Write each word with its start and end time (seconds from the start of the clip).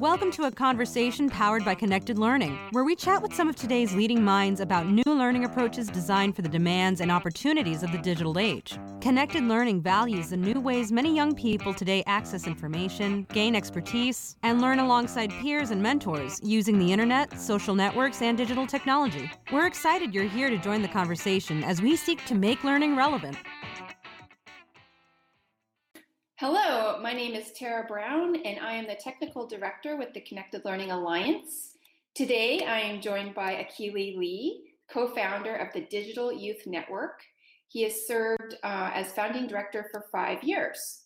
Welcome 0.00 0.30
to 0.30 0.44
a 0.44 0.50
conversation 0.50 1.28
powered 1.28 1.62
by 1.62 1.74
Connected 1.74 2.18
Learning, 2.18 2.58
where 2.70 2.84
we 2.84 2.96
chat 2.96 3.20
with 3.20 3.34
some 3.34 3.50
of 3.50 3.54
today's 3.54 3.94
leading 3.94 4.24
minds 4.24 4.60
about 4.60 4.86
new 4.86 5.02
learning 5.04 5.44
approaches 5.44 5.88
designed 5.88 6.34
for 6.34 6.40
the 6.40 6.48
demands 6.48 7.02
and 7.02 7.12
opportunities 7.12 7.82
of 7.82 7.92
the 7.92 7.98
digital 7.98 8.38
age. 8.38 8.78
Connected 9.02 9.42
Learning 9.44 9.82
values 9.82 10.30
the 10.30 10.38
new 10.38 10.58
ways 10.58 10.90
many 10.90 11.14
young 11.14 11.34
people 11.34 11.74
today 11.74 12.02
access 12.06 12.46
information, 12.46 13.26
gain 13.34 13.54
expertise, 13.54 14.36
and 14.42 14.62
learn 14.62 14.78
alongside 14.78 15.28
peers 15.32 15.70
and 15.70 15.82
mentors 15.82 16.40
using 16.42 16.78
the 16.78 16.90
internet, 16.90 17.38
social 17.38 17.74
networks, 17.74 18.22
and 18.22 18.38
digital 18.38 18.66
technology. 18.66 19.30
We're 19.52 19.66
excited 19.66 20.14
you're 20.14 20.24
here 20.24 20.48
to 20.48 20.56
join 20.56 20.80
the 20.80 20.88
conversation 20.88 21.62
as 21.62 21.82
we 21.82 21.94
seek 21.94 22.24
to 22.24 22.34
make 22.34 22.64
learning 22.64 22.96
relevant. 22.96 23.36
Hello, 26.40 26.98
my 27.02 27.12
name 27.12 27.34
is 27.34 27.52
Tara 27.52 27.86
Brown, 27.86 28.34
and 28.34 28.58
I 28.60 28.72
am 28.72 28.86
the 28.86 28.94
Technical 28.94 29.46
Director 29.46 29.98
with 29.98 30.14
the 30.14 30.22
Connected 30.22 30.64
Learning 30.64 30.90
Alliance. 30.90 31.76
Today, 32.14 32.64
I 32.66 32.80
am 32.80 33.02
joined 33.02 33.34
by 33.34 33.56
Akili 33.56 34.16
Lee, 34.16 34.62
co 34.90 35.08
founder 35.08 35.54
of 35.56 35.70
the 35.74 35.82
Digital 35.82 36.32
Youth 36.32 36.66
Network. 36.66 37.20
He 37.68 37.82
has 37.82 38.06
served 38.06 38.54
uh, 38.62 38.90
as 38.94 39.12
founding 39.12 39.48
director 39.48 39.88
for 39.92 40.06
five 40.10 40.42
years. 40.42 41.02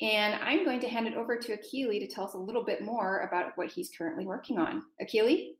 And 0.00 0.34
I'm 0.42 0.64
going 0.64 0.80
to 0.80 0.88
hand 0.88 1.06
it 1.06 1.14
over 1.14 1.36
to 1.36 1.56
Akili 1.56 2.00
to 2.00 2.08
tell 2.08 2.24
us 2.24 2.34
a 2.34 2.38
little 2.38 2.64
bit 2.64 2.82
more 2.82 3.20
about 3.20 3.52
what 3.54 3.70
he's 3.70 3.90
currently 3.96 4.26
working 4.26 4.58
on. 4.58 4.82
Akili? 5.00 5.50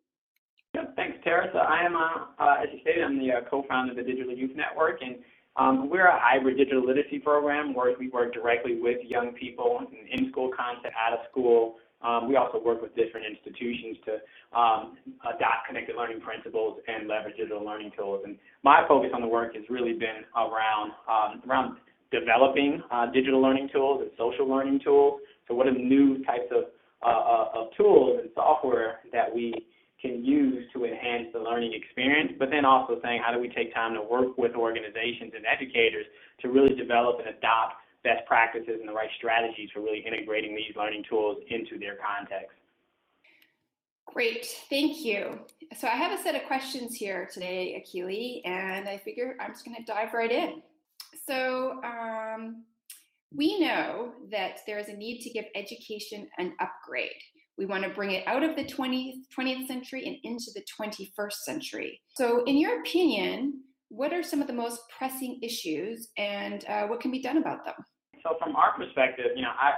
Yep, 0.75 0.97
thanks, 0.97 1.19
Tara. 1.23 1.51
So 1.53 1.61
I 1.61 1.85
am, 1.85 1.95
uh, 1.95 2.43
uh, 2.43 2.57
as 2.65 2.69
you 2.73 2.81
stated, 2.81 3.05
I'm 3.05 3.17
the 3.21 3.31
uh, 3.31 3.41
co-founder 3.49 3.93
of 3.93 3.97
the 3.97 4.03
Digital 4.03 4.35
Youth 4.35 4.57
Network, 4.57 5.03
and 5.03 5.19
um, 5.57 5.89
we're 5.89 6.07
a 6.07 6.19
hybrid 6.21 6.57
digital 6.57 6.85
literacy 6.85 7.19
program 7.19 7.75
where 7.75 7.95
we 7.99 8.09
work 8.09 8.35
directly 8.35 8.81
with 8.81 8.99
young 9.07 9.33
people 9.33 9.81
in 9.93 10.25
in-school 10.25 10.51
content, 10.57 10.93
out 10.99 11.13
of 11.13 11.21
school. 11.31 11.77
Um, 12.03 12.29
we 12.29 12.37
also 12.37 12.61
work 12.63 12.83
with 12.83 12.95
different 12.97 13.25
institutions 13.27 13.97
to 14.05 14.59
um, 14.59 14.99
adopt 15.25 15.67
connected 15.67 15.97
learning 15.97 16.21
principles 16.21 16.81
and 16.87 17.09
leverage 17.09 17.37
digital 17.37 17.65
learning 17.65 17.93
tools. 17.97 18.23
And 18.27 18.37
my 18.63 18.85
focus 18.87 19.11
on 19.15 19.23
the 19.23 19.29
work 19.29 19.55
has 19.55 19.65
really 19.71 19.95
been 19.95 20.27
around 20.37 20.93
um, 21.09 21.43
around 21.49 21.77
developing 22.11 22.83
uh, 22.91 23.11
digital 23.11 23.41
learning 23.41 23.71
tools 23.73 24.03
and 24.03 24.11
social 24.19 24.49
learning 24.49 24.81
tools. 24.85 25.21
So 25.49 25.55
what 25.55 25.67
are 25.67 25.73
the 25.75 25.79
new 25.79 26.23
types 26.25 26.51
of, 26.51 26.65
uh, 27.03 27.09
uh 27.09 27.49
of 27.55 27.67
tools 27.77 28.21
and 28.21 28.31
software 28.35 29.01
that 29.13 29.33
we 29.35 29.67
can 30.05 30.23
use 30.23 30.65
to 30.75 30.85
enhance 30.85 31.29
the 31.33 31.39
learning 31.39 31.73
experience, 31.73 32.33
but 32.39 32.51
then 32.51 32.67
also 32.67 33.01
saying 33.03 33.23
how 33.25 33.33
do 33.33 33.41
we 33.41 33.49
take 33.49 33.73
time 33.73 33.95
to 33.95 34.03
work 34.03 34.37
with 34.37 34.55
organizations 34.55 35.33
and 35.35 35.47
educators 35.47 36.05
to 36.43 36.49
really 36.51 36.75
develop 36.75 37.19
and 37.21 37.29
adopt 37.29 37.77
best 38.03 38.27
practices 38.27 38.77
and 38.81 38.87
the 38.87 38.93
right 38.93 39.09
strategies 39.17 39.71
for 39.73 39.81
really 39.81 40.05
integrating 40.07 40.55
these 40.55 40.77
learning 40.77 41.05
tools 41.09 41.39
into 41.49 41.79
their 41.79 41.97
context. 41.97 42.55
Great, 44.13 44.47
thank 44.69 45.03
you. 45.03 45.41
So 45.75 45.89
I 45.89 45.93
have 45.93 46.13
a 46.13 46.23
set 46.23 46.35
of 46.35 46.45
questions 46.45 46.95
here 46.95 47.27
today, 47.33 47.83
Akili, 47.83 48.43
and 48.45 48.87
I 48.87 48.99
figure 48.99 49.37
I'm 49.41 49.53
just 49.53 49.65
going 49.65 49.77
to 49.77 49.85
dive 49.85 50.13
right 50.13 50.31
in. 50.31 50.63
So 51.27 51.81
um, 51.83 52.65
we 53.35 53.59
know 53.59 54.13
that 54.31 54.59
there 54.67 54.79
is 54.79 54.89
a 54.89 54.93
need 54.93 55.23
to 55.23 55.31
give 55.31 55.47
education 55.55 56.29
an 56.37 56.53
upgrade. 56.61 57.23
We 57.57 57.67
want 57.67 57.85
to 57.85 57.91
bring 57.91 58.11
it 58.11 58.27
out 58.27 58.43
of 58.43 58.57
the 58.57 58.65
20th, 58.65 59.21
20th 59.39 59.67
century 59.67 60.07
and 60.07 60.17
into 60.25 60.51
the 60.55 60.63
21st 60.81 61.33
century. 61.45 62.01
So, 62.17 62.45
in 62.45 62.57
your 62.57 62.81
opinion, 62.81 63.63
what 63.89 64.13
are 64.13 64.23
some 64.23 64.41
of 64.41 64.47
the 64.47 64.53
most 64.53 64.81
pressing 64.97 65.39
issues 65.43 66.09
and 66.19 66.65
uh, 66.69 66.87
what 66.87 67.01
can 67.01 67.11
be 67.11 67.23
done 67.23 67.39
about 67.39 67.65
them? 67.65 67.75
So, 68.23 68.37
from 68.43 68.57
our 68.57 68.77
perspective, 68.77 69.27
you 69.37 69.43
know, 69.43 69.53
I 69.59 69.73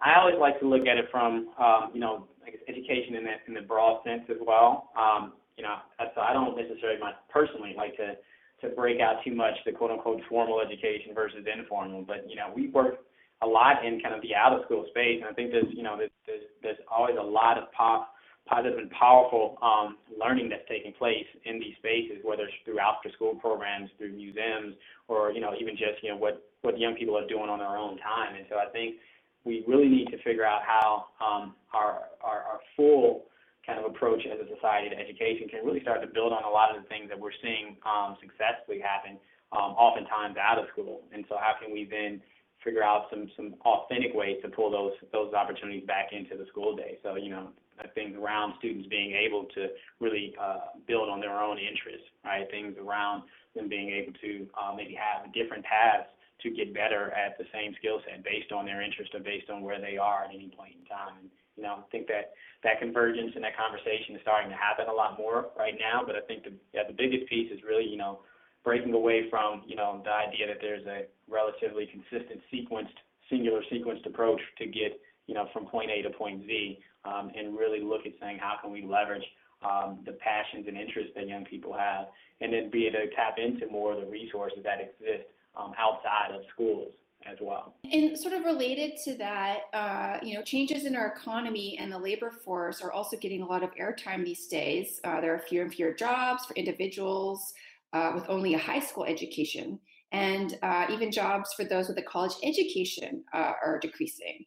I 0.00 0.20
always 0.20 0.36
like 0.38 0.60
to 0.60 0.68
look 0.68 0.86
at 0.86 0.96
it 0.96 1.06
from 1.10 1.48
um, 1.58 1.90
you 1.92 2.00
know 2.00 2.28
I 2.46 2.50
guess 2.50 2.60
education 2.68 3.16
in 3.16 3.24
the 3.24 3.34
in 3.48 3.54
the 3.54 3.62
broad 3.62 4.02
sense 4.04 4.22
as 4.30 4.38
well. 4.46 4.90
Um, 4.96 5.32
you 5.56 5.64
know, 5.64 5.74
so 6.14 6.20
I 6.20 6.32
don't 6.32 6.56
necessarily 6.56 7.00
my, 7.00 7.12
personally 7.30 7.74
like 7.76 7.96
to 7.96 8.14
to 8.60 8.74
break 8.74 9.00
out 9.00 9.24
too 9.24 9.34
much 9.34 9.54
the 9.66 9.72
quote 9.72 9.90
unquote 9.90 10.20
formal 10.28 10.60
education 10.60 11.14
versus 11.14 11.44
informal, 11.52 12.04
but 12.06 12.28
you 12.28 12.36
know 12.36 12.52
we 12.54 12.68
work 12.68 12.98
a 13.42 13.46
lot 13.46 13.84
in 13.84 14.00
kind 14.00 14.14
of 14.14 14.22
the 14.22 14.34
out 14.34 14.52
of 14.52 14.64
school 14.64 14.84
space. 14.90 15.20
And 15.20 15.28
I 15.28 15.32
think 15.32 15.52
there's, 15.52 15.70
you 15.70 15.82
know, 15.82 15.96
there's, 15.96 16.10
there's, 16.28 16.46
there's 16.62 16.82
always 16.86 17.16
a 17.18 17.24
lot 17.24 17.56
of 17.56 17.72
pop, 17.72 18.14
positive 18.46 18.78
and 18.78 18.90
powerful 18.92 19.56
um, 19.60 19.96
learning 20.12 20.48
that's 20.48 20.68
taking 20.68 20.92
place 20.92 21.26
in 21.44 21.58
these 21.58 21.74
spaces, 21.80 22.20
whether 22.22 22.44
it's 22.44 22.60
through 22.64 22.78
after 22.78 23.10
school 23.12 23.34
programs, 23.36 23.90
through 23.98 24.12
museums, 24.12 24.76
or, 25.08 25.32
you 25.32 25.40
know, 25.40 25.52
even 25.60 25.74
just, 25.76 26.00
you 26.02 26.08
know, 26.08 26.16
what, 26.16 26.44
what 26.62 26.78
young 26.78 26.94
people 26.94 27.16
are 27.16 27.26
doing 27.26 27.48
on 27.48 27.58
their 27.58 27.76
own 27.76 27.98
time. 27.98 28.36
And 28.36 28.46
so 28.48 28.56
I 28.56 28.68
think 28.72 28.96
we 29.44 29.64
really 29.66 29.88
need 29.88 30.08
to 30.12 30.18
figure 30.22 30.44
out 30.44 30.62
how 30.64 31.12
um, 31.20 31.54
our, 31.72 32.08
our, 32.22 32.40
our 32.44 32.60
full 32.76 33.24
kind 33.68 33.78
of 33.78 33.84
approach 33.84 34.24
as 34.24 34.40
a 34.40 34.48
society 34.56 34.88
to 34.88 34.96
education 34.96 35.48
can 35.48 35.60
really 35.64 35.80
start 35.84 36.00
to 36.00 36.08
build 36.08 36.32
on 36.32 36.44
a 36.44 36.48
lot 36.48 36.74
of 36.74 36.82
the 36.82 36.88
things 36.88 37.08
that 37.12 37.20
we're 37.20 37.36
seeing 37.44 37.76
um, 37.84 38.16
successfully 38.16 38.80
happen 38.80 39.20
um, 39.52 39.76
oftentimes 39.76 40.36
out 40.40 40.58
of 40.58 40.64
school. 40.72 41.04
And 41.12 41.24
so 41.28 41.36
how 41.36 41.52
can 41.60 41.72
we 41.72 41.84
then 41.84 42.20
figure 42.64 42.82
out 42.82 43.06
some 43.10 43.30
some 43.36 43.54
authentic 43.64 44.14
ways 44.14 44.36
to 44.42 44.48
pull 44.48 44.70
those 44.70 44.92
those 45.12 45.32
opportunities 45.34 45.84
back 45.86 46.12
into 46.12 46.36
the 46.36 46.46
school 46.50 46.74
day. 46.76 46.98
So 47.02 47.16
you 47.16 47.30
know, 47.30 47.48
things 47.94 48.16
around 48.16 48.54
students 48.58 48.88
being 48.88 49.12
able 49.12 49.44
to 49.54 49.68
really 50.00 50.34
uh, 50.40 50.74
build 50.86 51.08
on 51.08 51.20
their 51.20 51.40
own 51.40 51.58
interests, 51.58 52.06
right? 52.24 52.48
Things 52.50 52.76
around 52.80 53.24
them 53.54 53.68
being 53.68 53.90
able 53.90 54.12
to 54.20 54.46
uh, 54.58 54.74
maybe 54.74 54.96
have 54.98 55.32
different 55.32 55.64
paths 55.64 56.08
to 56.42 56.50
get 56.50 56.72
better 56.72 57.10
at 57.18 57.36
the 57.38 57.44
same 57.52 57.74
skill 57.78 58.00
set 58.06 58.22
based 58.22 58.52
on 58.52 58.64
their 58.64 58.82
interest 58.82 59.10
or 59.14 59.20
based 59.20 59.50
on 59.50 59.62
where 59.62 59.80
they 59.80 59.98
are 59.98 60.24
at 60.24 60.30
any 60.30 60.50
point 60.54 60.74
in 60.78 60.86
time. 60.86 61.18
And, 61.18 61.30
you 61.56 61.62
know, 61.64 61.82
I 61.82 61.86
think 61.90 62.06
that 62.06 62.30
that 62.62 62.78
convergence 62.78 63.32
and 63.34 63.42
that 63.42 63.58
conversation 63.58 64.14
is 64.14 64.22
starting 64.22 64.50
to 64.50 64.54
happen 64.54 64.86
a 64.86 64.94
lot 64.94 65.18
more 65.18 65.50
right 65.58 65.74
now. 65.74 66.02
But 66.06 66.14
I 66.14 66.22
think 66.22 66.44
the 66.44 66.54
yeah, 66.72 66.86
the 66.86 66.94
biggest 66.94 67.26
piece 67.28 67.50
is 67.50 67.58
really, 67.66 67.86
you 67.86 67.98
know, 67.98 68.20
breaking 68.68 68.92
away 68.92 69.30
from 69.30 69.62
you 69.66 69.74
know 69.74 70.02
the 70.04 70.12
idea 70.12 70.46
that 70.46 70.58
there's 70.60 70.84
a 70.84 71.06
relatively 71.26 71.86
consistent 71.86 72.38
sequenced 72.52 72.98
singular 73.30 73.62
sequenced 73.72 74.04
approach 74.04 74.40
to 74.58 74.66
get 74.66 75.00
you 75.26 75.32
know 75.32 75.48
from 75.54 75.64
point 75.64 75.90
A 75.90 76.02
to 76.02 76.10
point 76.10 76.42
Z, 76.46 76.78
um, 77.06 77.30
and 77.34 77.56
really 77.56 77.80
look 77.80 78.02
at 78.04 78.12
saying 78.20 78.36
how 78.38 78.56
can 78.60 78.70
we 78.70 78.82
leverage 78.82 79.24
um, 79.62 80.00
the 80.04 80.12
passions 80.12 80.66
and 80.68 80.76
interests 80.76 81.12
that 81.16 81.26
young 81.26 81.46
people 81.46 81.72
have, 81.72 82.08
and 82.42 82.52
then 82.52 82.70
be 82.70 82.86
able 82.86 82.98
to 82.98 83.08
tap 83.16 83.36
into 83.38 83.66
more 83.72 83.94
of 83.94 84.00
the 84.02 84.06
resources 84.06 84.58
that 84.64 84.82
exist 84.82 85.26
um, 85.56 85.72
outside 85.78 86.36
of 86.36 86.42
schools 86.52 86.92
as 87.26 87.38
well. 87.40 87.74
And 87.90 88.18
sort 88.18 88.34
of 88.34 88.44
related 88.44 88.92
to 89.04 89.16
that, 89.16 89.60
uh, 89.72 90.18
you 90.22 90.34
know, 90.34 90.42
changes 90.42 90.84
in 90.84 90.94
our 90.94 91.08
economy 91.08 91.76
and 91.80 91.90
the 91.90 91.98
labor 91.98 92.30
force 92.30 92.80
are 92.80 92.92
also 92.92 93.16
getting 93.16 93.42
a 93.42 93.46
lot 93.46 93.62
of 93.62 93.70
airtime 93.74 94.24
these 94.24 94.46
days. 94.46 95.00
Uh, 95.04 95.20
there 95.20 95.34
are 95.34 95.40
fewer 95.48 95.64
and 95.64 95.74
fewer 95.74 95.92
jobs 95.92 96.44
for 96.46 96.54
individuals 96.54 97.54
uh, 97.92 98.12
with 98.14 98.24
only 98.28 98.54
a 98.54 98.58
high 98.58 98.80
school 98.80 99.04
education, 99.04 99.78
and 100.12 100.58
uh, 100.62 100.86
even 100.90 101.12
jobs 101.12 101.52
for 101.54 101.64
those 101.64 101.88
with 101.88 101.98
a 101.98 102.02
college 102.02 102.34
education 102.42 103.24
uh, 103.34 103.52
are 103.64 103.78
decreasing. 103.80 104.44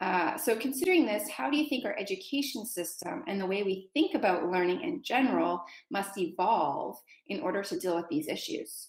Uh, 0.00 0.36
so, 0.38 0.56
considering 0.56 1.04
this, 1.04 1.28
how 1.28 1.50
do 1.50 1.58
you 1.58 1.68
think 1.68 1.84
our 1.84 1.96
education 1.98 2.64
system 2.64 3.22
and 3.26 3.38
the 3.38 3.46
way 3.46 3.62
we 3.62 3.90
think 3.92 4.14
about 4.14 4.48
learning 4.48 4.80
in 4.80 5.02
general 5.02 5.62
must 5.90 6.16
evolve 6.16 6.96
in 7.28 7.40
order 7.40 7.62
to 7.62 7.78
deal 7.78 7.96
with 7.96 8.08
these 8.08 8.26
issues? 8.26 8.88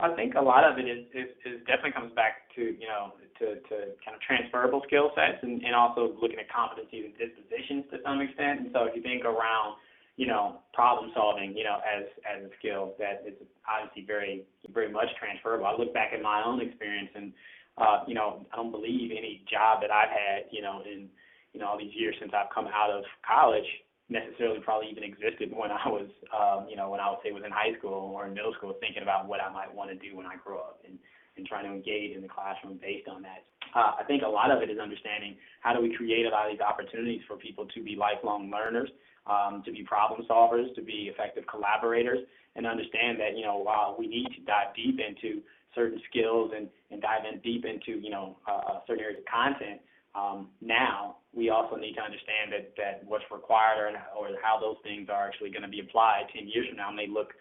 I 0.00 0.14
think 0.16 0.34
a 0.34 0.40
lot 0.40 0.64
of 0.64 0.78
it 0.78 0.88
is, 0.88 1.04
is, 1.14 1.30
is 1.44 1.60
definitely 1.66 1.92
comes 1.92 2.12
back 2.14 2.50
to 2.56 2.62
you 2.62 2.88
know 2.88 3.12
to, 3.38 3.60
to 3.60 3.94
kind 4.02 4.16
of 4.16 4.20
transferable 4.20 4.82
skill 4.86 5.10
sets 5.14 5.38
and, 5.42 5.62
and 5.62 5.74
also 5.74 6.16
looking 6.20 6.38
at 6.38 6.48
competencies 6.48 7.04
and 7.04 7.14
dispositions 7.18 7.84
to 7.90 7.98
some 8.04 8.20
extent. 8.20 8.60
And 8.60 8.70
so 8.72 8.84
if 8.84 8.96
you 8.96 9.02
think 9.02 9.24
around 9.24 9.76
you 10.16 10.26
know, 10.26 10.60
problem 10.74 11.10
solving, 11.14 11.56
you 11.56 11.64
know, 11.64 11.78
as 11.80 12.04
as 12.28 12.44
a 12.44 12.50
skill 12.58 12.94
that 12.98 13.24
is 13.26 13.34
obviously 13.64 14.04
very 14.04 14.42
very 14.72 14.90
much 14.90 15.08
transferable. 15.18 15.66
I 15.66 15.76
look 15.76 15.94
back 15.94 16.12
at 16.12 16.22
my 16.22 16.42
own 16.44 16.60
experience 16.60 17.10
and 17.14 17.32
uh, 17.78 18.04
you 18.06 18.14
know, 18.14 18.44
I 18.52 18.56
don't 18.56 18.70
believe 18.70 19.10
any 19.10 19.42
job 19.50 19.80
that 19.80 19.90
I've 19.90 20.12
had, 20.12 20.44
you 20.50 20.60
know, 20.60 20.82
in 20.84 21.08
you 21.52 21.60
know 21.60 21.66
all 21.68 21.78
these 21.78 21.94
years 21.94 22.14
since 22.20 22.32
I've 22.36 22.52
come 22.54 22.66
out 22.66 22.90
of 22.90 23.04
college 23.26 23.66
necessarily 24.10 24.60
probably 24.60 24.90
even 24.90 25.04
existed 25.04 25.48
when 25.56 25.70
I 25.72 25.88
was 25.88 26.08
um, 26.36 26.68
you 26.68 26.76
know, 26.76 26.90
when 26.90 27.00
I 27.00 27.08
would 27.08 27.18
say 27.24 27.32
was 27.32 27.44
in 27.46 27.52
high 27.52 27.72
school 27.78 28.12
or 28.12 28.26
in 28.26 28.34
middle 28.34 28.52
school 28.54 28.76
thinking 28.80 29.02
about 29.02 29.26
what 29.26 29.40
I 29.40 29.48
might 29.48 29.72
want 29.72 29.88
to 29.88 29.96
do 29.96 30.16
when 30.16 30.26
I 30.26 30.36
grow 30.36 30.58
up 30.58 30.84
and 30.86 30.98
and 31.36 31.46
trying 31.46 31.64
to 31.64 31.72
engage 31.72 32.14
in 32.14 32.20
the 32.20 32.28
classroom 32.28 32.76
based 32.76 33.08
on 33.08 33.22
that. 33.22 33.48
Uh, 33.72 33.96
I 33.96 34.04
think 34.04 34.22
a 34.22 34.28
lot 34.28 34.50
of 34.50 34.60
it 34.60 34.68
is 34.68 34.78
understanding 34.78 35.36
how 35.64 35.72
do 35.72 35.80
we 35.80 35.96
create 35.96 36.26
a 36.26 36.28
lot 36.28 36.44
of 36.44 36.52
these 36.52 36.60
opportunities 36.60 37.22
for 37.26 37.36
people 37.40 37.64
to 37.72 37.82
be 37.82 37.96
lifelong 37.96 38.50
learners 38.50 38.90
um, 39.26 39.62
to 39.64 39.72
be 39.72 39.82
problem 39.82 40.26
solvers, 40.28 40.74
to 40.74 40.82
be 40.82 41.10
effective 41.12 41.44
collaborators, 41.46 42.18
and 42.56 42.66
understand 42.66 43.18
that 43.20 43.36
you 43.36 43.44
know 43.44 43.56
while 43.58 43.96
we 43.98 44.06
need 44.06 44.26
to 44.36 44.40
dive 44.44 44.74
deep 44.74 44.98
into 44.98 45.42
certain 45.74 46.00
skills 46.10 46.52
and, 46.54 46.68
and 46.90 47.00
dive 47.00 47.22
in 47.30 47.40
deep 47.40 47.64
into 47.64 48.00
you 48.00 48.10
know 48.10 48.36
uh, 48.48 48.80
certain 48.86 49.02
areas 49.02 49.20
of 49.20 49.26
content. 49.26 49.80
Um, 50.14 50.48
now 50.60 51.16
we 51.32 51.48
also 51.48 51.76
need 51.76 51.94
to 51.94 52.02
understand 52.02 52.52
that 52.52 52.74
that 52.76 53.02
what's 53.06 53.24
required 53.30 53.94
or, 54.16 54.28
or 54.28 54.36
how 54.42 54.60
those 54.60 54.76
things 54.82 55.08
are 55.08 55.26
actually 55.26 55.50
going 55.50 55.62
to 55.62 55.68
be 55.68 55.80
applied 55.80 56.24
10 56.34 56.48
years 56.48 56.68
from 56.68 56.76
now 56.76 56.90
may 56.90 57.06
look 57.08 57.32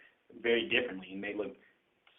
very 0.41 0.69
differently 0.69 1.09
and 1.11 1.19
may 1.19 1.35
look 1.35 1.51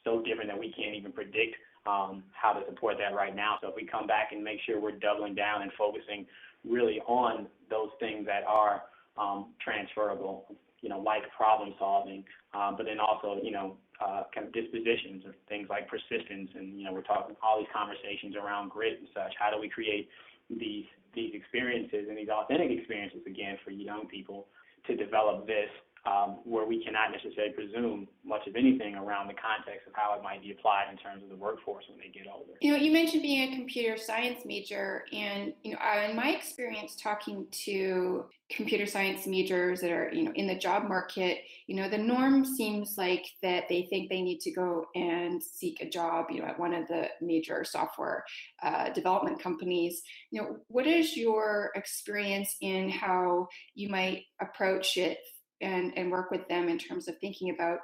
so 0.05 0.23
different 0.23 0.51
that 0.51 0.59
we 0.59 0.73
can't 0.77 0.95
even 0.95 1.13
predict 1.13 1.57
um, 1.87 2.23
how 2.33 2.53
to 2.53 2.61
support 2.69 2.97
that 2.99 3.15
right 3.17 3.35
now. 3.35 3.57
So 3.61 3.69
if 3.69 3.77
we 3.77 3.87
come 3.87 4.07
back 4.07 4.31
and 4.33 4.45
make 4.45 4.61
sure 4.67 4.81
we're 4.81 4.99
doubling 4.99 5.35
down 5.35 5.63
and 5.63 5.73
focusing 5.79 6.27
really 6.69 7.01
on 7.07 7.47
those 7.71 7.89
things 7.99 8.27
that 8.27 8.45
are 8.47 8.83
um, 9.17 9.53
transferable, 9.61 10.47
you 10.81 10.89
know, 10.89 10.99
like 10.99 11.23
problem 11.37 11.75
solving, 11.79 12.25
um, 12.55 12.75
but 12.77 12.87
then 12.87 12.99
also, 12.99 13.41
you 13.43 13.53
know, 13.53 13.77
uh, 14.01 14.25
kind 14.35 14.47
of 14.47 14.53
dispositions 14.53 15.25
of 15.27 15.35
things 15.49 15.69
like 15.71 15.87
persistence, 15.89 16.51
and 16.55 16.79
you 16.79 16.85
know, 16.85 16.93
we're 16.93 17.07
talking 17.07 17.37
all 17.43 17.59
these 17.59 17.71
conversations 17.73 18.35
around 18.35 18.71
grit 18.71 18.99
and 18.99 19.09
such. 19.15 19.33
How 19.39 19.51
do 19.51 19.61
we 19.61 19.69
create 19.69 20.09
these 20.51 20.87
these 21.15 21.33
experiences 21.35 22.07
and 22.09 22.17
these 22.17 22.29
authentic 22.29 22.71
experiences 22.71 23.21
again 23.27 23.59
for 23.65 23.71
young 23.71 24.09
people 24.09 24.47
to 24.87 24.97
develop 24.97 25.47
this 25.47 25.69
um, 26.05 26.39
where 26.45 26.67
we 26.67 26.83
cannot 26.85 27.13
necessarily 27.13 27.53
presume 27.53 28.09
much 28.25 28.47
of 28.49 28.57
anything 28.57 28.97
around 28.97 29.29
the 29.29 29.35
context 29.35 29.87
of 29.87 29.93
how 29.95 30.17
it 30.17 30.23
might 30.23 30.43
be 30.43 30.51
applied 30.51 30.87
in 30.91 30.97
terms 30.97 31.23
of 31.23 31.29
the 31.29 31.37
workforce 31.37 31.85
when 31.89 31.99
they 31.99 32.09
get 32.09 32.27
older. 32.33 32.53
You 32.61 32.73
know, 32.73 32.79
you 32.79 32.93
mentioned 32.93 33.23
being 33.23 33.53
a 33.53 33.57
computer 33.57 33.97
science 33.97 34.41
major, 34.45 35.05
and 35.13 35.53
you 35.63 35.73
know, 35.73 35.79
in 36.09 36.17
my 36.17 36.31
experience 36.31 36.97
talking 36.97 37.47
to 37.65 38.25
computer 38.51 38.85
science 38.85 39.27
majors 39.27 39.81
that 39.81 39.91
are 39.91 40.11
you 40.13 40.25
know 40.25 40.33
in 40.35 40.47
the 40.47 40.59
job 40.59 40.89
market, 40.89 41.39
you 41.69 41.77
know, 41.77 41.89
the 41.89 41.99
norm 41.99 42.45
seems 42.45 42.99
like 42.99 43.25
that 43.43 43.69
they 43.69 43.87
think 43.89 44.11
they 44.11 44.23
need 44.23 44.41
to 44.41 44.51
go 44.51 44.87
and 44.97 45.41
seek 45.41 45.81
a 45.81 45.89
job, 45.89 46.27
you 46.31 46.41
know, 46.41 46.49
at 46.49 46.59
one 46.59 46.75
of 46.75 46.89
the 46.89 47.09
major 47.21 47.63
software 47.63 48.25
uh, 48.63 48.91
development 48.91 49.41
companies. 49.41 50.03
You 50.33 50.43
know, 50.43 50.57
what 50.67 50.89
is 50.89 51.17
your 51.17 51.71
experience 51.77 52.57
in 52.61 52.91
how 52.91 53.47
you 53.75 53.89
might 53.89 54.25
approach 54.41 54.97
it 54.97 55.19
and, 55.63 55.93
and 55.97 56.11
work 56.11 56.31
with 56.31 56.47
them 56.49 56.69
in 56.69 56.79
terms 56.79 57.09
of 57.09 57.15
thinking 57.21 57.51
about 57.51 57.81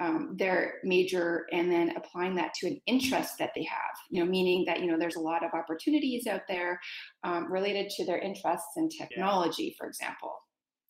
um, 0.00 0.34
their 0.38 0.74
major 0.84 1.46
and 1.52 1.70
then 1.70 1.94
applying 1.96 2.34
that 2.36 2.54
to 2.54 2.68
an 2.68 2.80
interest 2.86 3.34
that 3.38 3.50
they 3.54 3.64
have 3.64 3.96
you 4.10 4.24
know 4.24 4.30
meaning 4.30 4.64
that 4.66 4.80
you 4.80 4.86
know 4.86 4.98
there's 4.98 5.16
a 5.16 5.20
lot 5.20 5.44
of 5.44 5.50
opportunities 5.54 6.26
out 6.26 6.42
there 6.48 6.80
um, 7.24 7.50
related 7.50 7.90
to 7.90 8.04
their 8.04 8.18
interests 8.18 8.76
in 8.76 8.88
technology 8.88 9.64
yeah. 9.64 9.74
for 9.76 9.88
example 9.88 10.34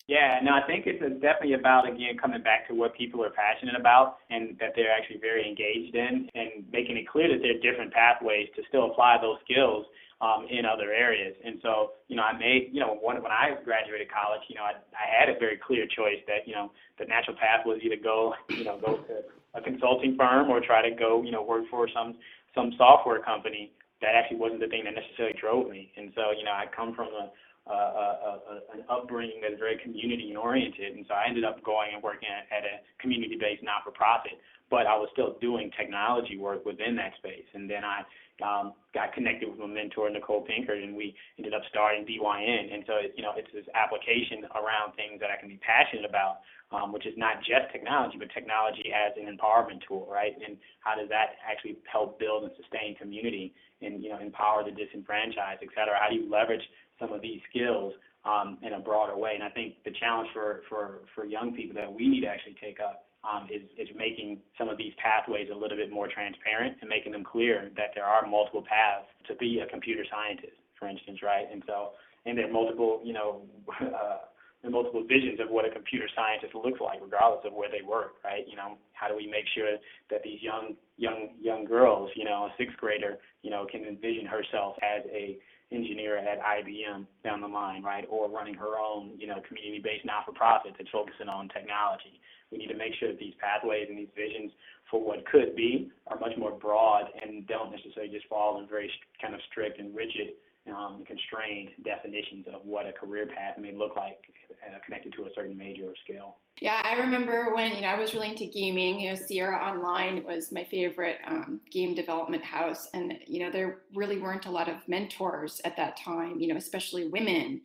yeah, 0.09 0.41
no, 0.43 0.53
I 0.53 0.67
think 0.67 0.87
it's 0.87 1.03
definitely 1.21 1.53
about 1.53 1.87
again 1.87 2.17
coming 2.17 2.43
back 2.43 2.67
to 2.69 2.75
what 2.75 2.97
people 2.97 3.23
are 3.23 3.31
passionate 3.31 3.77
about 3.79 4.17
and 4.31 4.57
that 4.59 4.73
they're 4.75 4.91
actually 4.91 5.19
very 5.21 5.47
engaged 5.47 5.95
in, 5.95 6.31
and 6.35 6.65
making 6.73 6.97
it 6.97 7.07
clear 7.07 7.29
that 7.29 7.43
there 7.43 7.53
are 7.53 7.61
different 7.61 7.93
pathways 7.93 8.49
to 8.57 8.63
still 8.69 8.91
apply 8.91 9.19
those 9.21 9.37
skills 9.45 9.85
um, 10.21 10.47
in 10.51 10.67
other 10.67 10.91
areas. 10.93 11.35
And 11.45 11.59
so, 11.63 11.93
you 12.09 12.17
know, 12.17 12.23
I 12.23 12.37
made, 12.37 12.71
you 12.73 12.81
know, 12.81 12.99
when, 13.01 13.23
when 13.23 13.31
I 13.31 13.55
graduated 13.65 14.11
college, 14.11 14.43
you 14.49 14.57
know, 14.57 14.63
I, 14.63 14.75
I 14.93 15.05
had 15.07 15.29
a 15.29 15.39
very 15.39 15.57
clear 15.57 15.87
choice 15.87 16.19
that, 16.27 16.47
you 16.47 16.55
know, 16.55 16.73
the 16.99 17.07
natural 17.07 17.37
path 17.37 17.65
was 17.65 17.79
either 17.83 17.97
go, 18.03 18.35
you 18.49 18.65
know, 18.65 18.79
go 18.85 18.97
to 18.97 19.23
a 19.55 19.61
consulting 19.63 20.17
firm 20.17 20.51
or 20.51 20.61
try 20.61 20.83
to 20.83 20.95
go, 20.95 21.23
you 21.23 21.31
know, 21.31 21.43
work 21.43 21.65
for 21.71 21.89
some 21.95 22.17
some 22.55 22.73
software 22.77 23.23
company. 23.23 23.71
That 24.01 24.15
actually 24.15 24.39
wasn't 24.39 24.61
the 24.61 24.69
thing 24.69 24.85
that 24.85 24.95
necessarily 24.95 25.35
drove 25.41 25.71
me. 25.71 25.91
And 25.97 26.13
so, 26.15 26.31
you 26.31 26.45
know, 26.45 26.53
I 26.55 26.67
come 26.75 26.95
from 26.95 27.09
a 27.09 27.31
uh, 27.69 27.75
a, 27.75 28.41
a, 28.49 28.55
an 28.79 28.83
upbringing 28.89 29.41
that's 29.43 29.59
very 29.59 29.77
community 29.77 30.33
oriented, 30.35 30.97
and 30.97 31.05
so 31.07 31.13
I 31.13 31.29
ended 31.29 31.45
up 31.45 31.63
going 31.63 31.93
and 31.93 32.03
working 32.03 32.29
at, 32.33 32.49
at 32.49 32.65
a 32.65 32.81
community 32.97 33.37
based 33.37 33.63
not 33.63 33.85
for 33.85 33.91
profit. 33.91 34.41
But 34.71 34.87
I 34.87 34.97
was 34.97 35.09
still 35.13 35.37
doing 35.41 35.71
technology 35.77 36.37
work 36.37 36.65
within 36.65 36.97
that 36.97 37.13
space, 37.19 37.45
and 37.53 37.69
then 37.69 37.85
I 37.85 38.03
um, 38.43 38.73
got 38.95 39.13
connected 39.13 39.49
with 39.49 39.59
my 39.59 39.67
mentor 39.67 40.09
Nichole 40.11 40.47
Pinkard, 40.47 40.83
and 40.83 40.95
we 40.97 41.15
ended 41.39 41.55
up 41.55 41.63
starting 41.69 42.07
DYN. 42.07 42.73
And 42.73 42.85
so, 42.87 42.99
you 43.15 43.23
know, 43.23 43.33
it's 43.37 43.51
this 43.53 43.67
application 43.75 44.47
around 44.55 44.95
things 44.95 45.21
that 45.21 45.31
I 45.31 45.39
can 45.39 45.49
be 45.49 45.59
passionate 45.59 46.05
about, 46.05 46.41
um, 46.71 46.93
which 46.93 47.07
is 47.07 47.15
not 47.17 47.39
just 47.43 47.73
technology, 47.73 48.17
but 48.19 48.31
technology 48.33 48.93
as 48.95 49.13
an 49.19 49.27
empowerment 49.27 49.83
tool, 49.87 50.07
right? 50.11 50.35
And 50.39 50.57
how 50.81 50.95
does 50.95 51.09
that 51.09 51.43
actually 51.43 51.79
help 51.91 52.19
build 52.19 52.45
and 52.45 52.53
sustain 52.57 52.95
community 52.95 53.55
and 53.83 54.03
you 54.03 54.11
know 54.11 54.19
empower 54.19 54.63
the 54.65 54.71
disenfranchised, 54.71 55.63
et 55.63 55.71
cetera? 55.75 55.99
How 55.99 56.09
do 56.11 56.17
you 56.17 56.31
leverage 56.31 56.63
some 56.99 57.13
of 57.13 57.23
these 57.23 57.41
skills 57.51 57.95
um, 58.25 58.59
in 58.63 58.75
a 58.75 58.81
broader 58.81 59.17
way? 59.17 59.35
And 59.35 59.43
I 59.43 59.51
think 59.51 59.83
the 59.85 59.93
challenge 59.99 60.29
for 60.33 60.63
for 60.69 61.03
for 61.15 61.25
young 61.27 61.55
people 61.55 61.75
that 61.75 61.91
we 61.91 62.07
need 62.07 62.23
to 62.23 62.29
actually 62.29 62.57
take 62.63 62.79
up 62.79 63.08
um, 63.25 63.49
is, 63.51 63.63
is 63.77 63.89
making 63.97 64.39
some 64.57 64.69
of 64.69 64.79
these 64.79 64.93
pathways 65.03 65.49
a 65.53 65.57
little 65.57 65.77
bit 65.77 65.91
more 65.91 66.09
transparent 66.09 66.77
and 66.81 66.89
making 66.89 67.13
them 67.13 67.25
clear 67.25 67.71
that 67.77 67.91
there 67.95 68.05
are 68.05 68.27
multiple 68.27 68.63
paths 68.63 69.07
to 69.27 69.35
be 69.37 69.61
a 69.61 69.67
computer 69.67 70.05
scientist, 70.11 70.57
for 70.79 70.89
instance, 70.89 71.19
right? 71.23 71.47
And 71.51 71.63
so, 71.67 71.91
and 72.27 72.39
there 72.39 72.49
are 72.49 72.53
multiple, 72.53 73.01
you 73.05 73.13
know, 73.13 73.43
uh, 73.81 74.29
are 74.65 74.71
multiple 74.71 75.05
visions 75.07 75.39
of 75.41 75.49
what 75.51 75.65
a 75.65 75.71
computer 75.71 76.09
scientist 76.17 76.55
looks 76.55 76.81
like, 76.81 76.99
regardless 77.01 77.47
of 77.47 77.53
where 77.55 77.71
they 77.71 77.85
work, 77.87 78.19
right? 78.25 78.43
You 78.49 78.57
know, 78.57 78.75
how 78.93 79.07
do 79.09 79.17
we 79.17 79.27
make 79.27 79.47
sure 79.55 79.79
that 80.11 80.23
these 80.25 80.43
young, 80.43 80.75
young, 80.97 81.31
young 81.41 81.65
girls, 81.65 82.11
you 82.17 82.25
know, 82.25 82.51
a 82.51 82.53
sixth 82.59 82.77
grader, 82.77 83.19
you 83.43 83.51
know, 83.51 83.67
can 83.71 83.85
envision 83.85 84.27
herself 84.27 84.75
as 84.83 85.07
a 85.11 85.39
engineer 85.71 86.17
at 86.17 86.41
IBM 86.41 87.07
down 87.23 87.41
the 87.41 87.47
line, 87.47 87.83
right? 87.83 88.05
Or 88.09 88.29
running 88.29 88.55
her 88.55 88.79
own, 88.79 89.13
you 89.19 89.27
know, 89.27 89.41
community-based 89.47 90.05
not-for-profit 90.05 90.73
that's 90.77 90.91
focusing 90.91 91.29
on 91.29 91.49
technology. 91.49 92.21
We 92.51 92.59
need 92.59 92.69
to 92.69 92.77
make 92.77 92.95
sure 92.99 93.09
that 93.09 93.19
these 93.19 93.35
pathways 93.41 93.87
and 93.89 93.99
these 93.99 94.13
visions 94.17 94.53
for 94.91 95.05
what 95.05 95.27
could 95.27 95.55
be 95.55 95.91
are 96.07 96.19
much 96.19 96.33
more 96.39 96.53
broad 96.53 97.05
and 97.21 97.47
don't 97.47 97.71
necessarily 97.71 98.13
just 98.13 98.27
fall 98.27 98.59
in 98.61 98.69
very 98.69 98.91
kind 99.21 99.35
of 99.35 99.41
strict 99.51 99.79
and 99.79 99.95
rigid 99.95 100.39
um, 100.69 101.05
constrained 101.07 101.71
definitions 101.85 102.47
of 102.53 102.61
what 102.65 102.87
a 102.87 102.93
career 102.93 103.27
path 103.27 103.59
may 103.59 103.73
look 103.73 103.97
like 103.97 104.19
uh, 104.65 104.79
connected 104.85 105.13
to 105.15 105.25
a 105.25 105.29
certain 105.35 105.57
major 105.57 105.85
or 105.85 105.95
skill. 106.05 106.37
Yeah, 106.61 106.81
I 106.85 106.95
remember 106.95 107.55
when 107.55 107.73
you 107.75 107.83
know 107.83 107.89
I 107.89 107.99
was 107.99 108.15
really 108.15 108.31
into 108.31 108.47
gaming. 108.47 108.99
You 109.01 109.11
know, 109.11 109.15
Sierra 109.15 109.57
Online 109.65 110.25
was 110.25 110.51
my 110.51 110.65
favorite 110.65 111.19
um, 111.27 111.61
game 111.71 111.95
development 111.95 112.43
house, 112.45 112.89
and 112.95 113.15
you 113.27 113.41
know 113.45 113.51
there 113.51 113.83
really 113.95 114.19
weren't 114.19 114.47
a 114.47 114.51
lot 114.51 114.69
of 114.69 114.77
mentors 114.89 115.61
at 115.65 115.77
that 115.77 115.97
time. 115.97 116.41
You 116.41 116.49
know, 116.49 116.57
especially 116.57 117.09
women. 117.09 117.61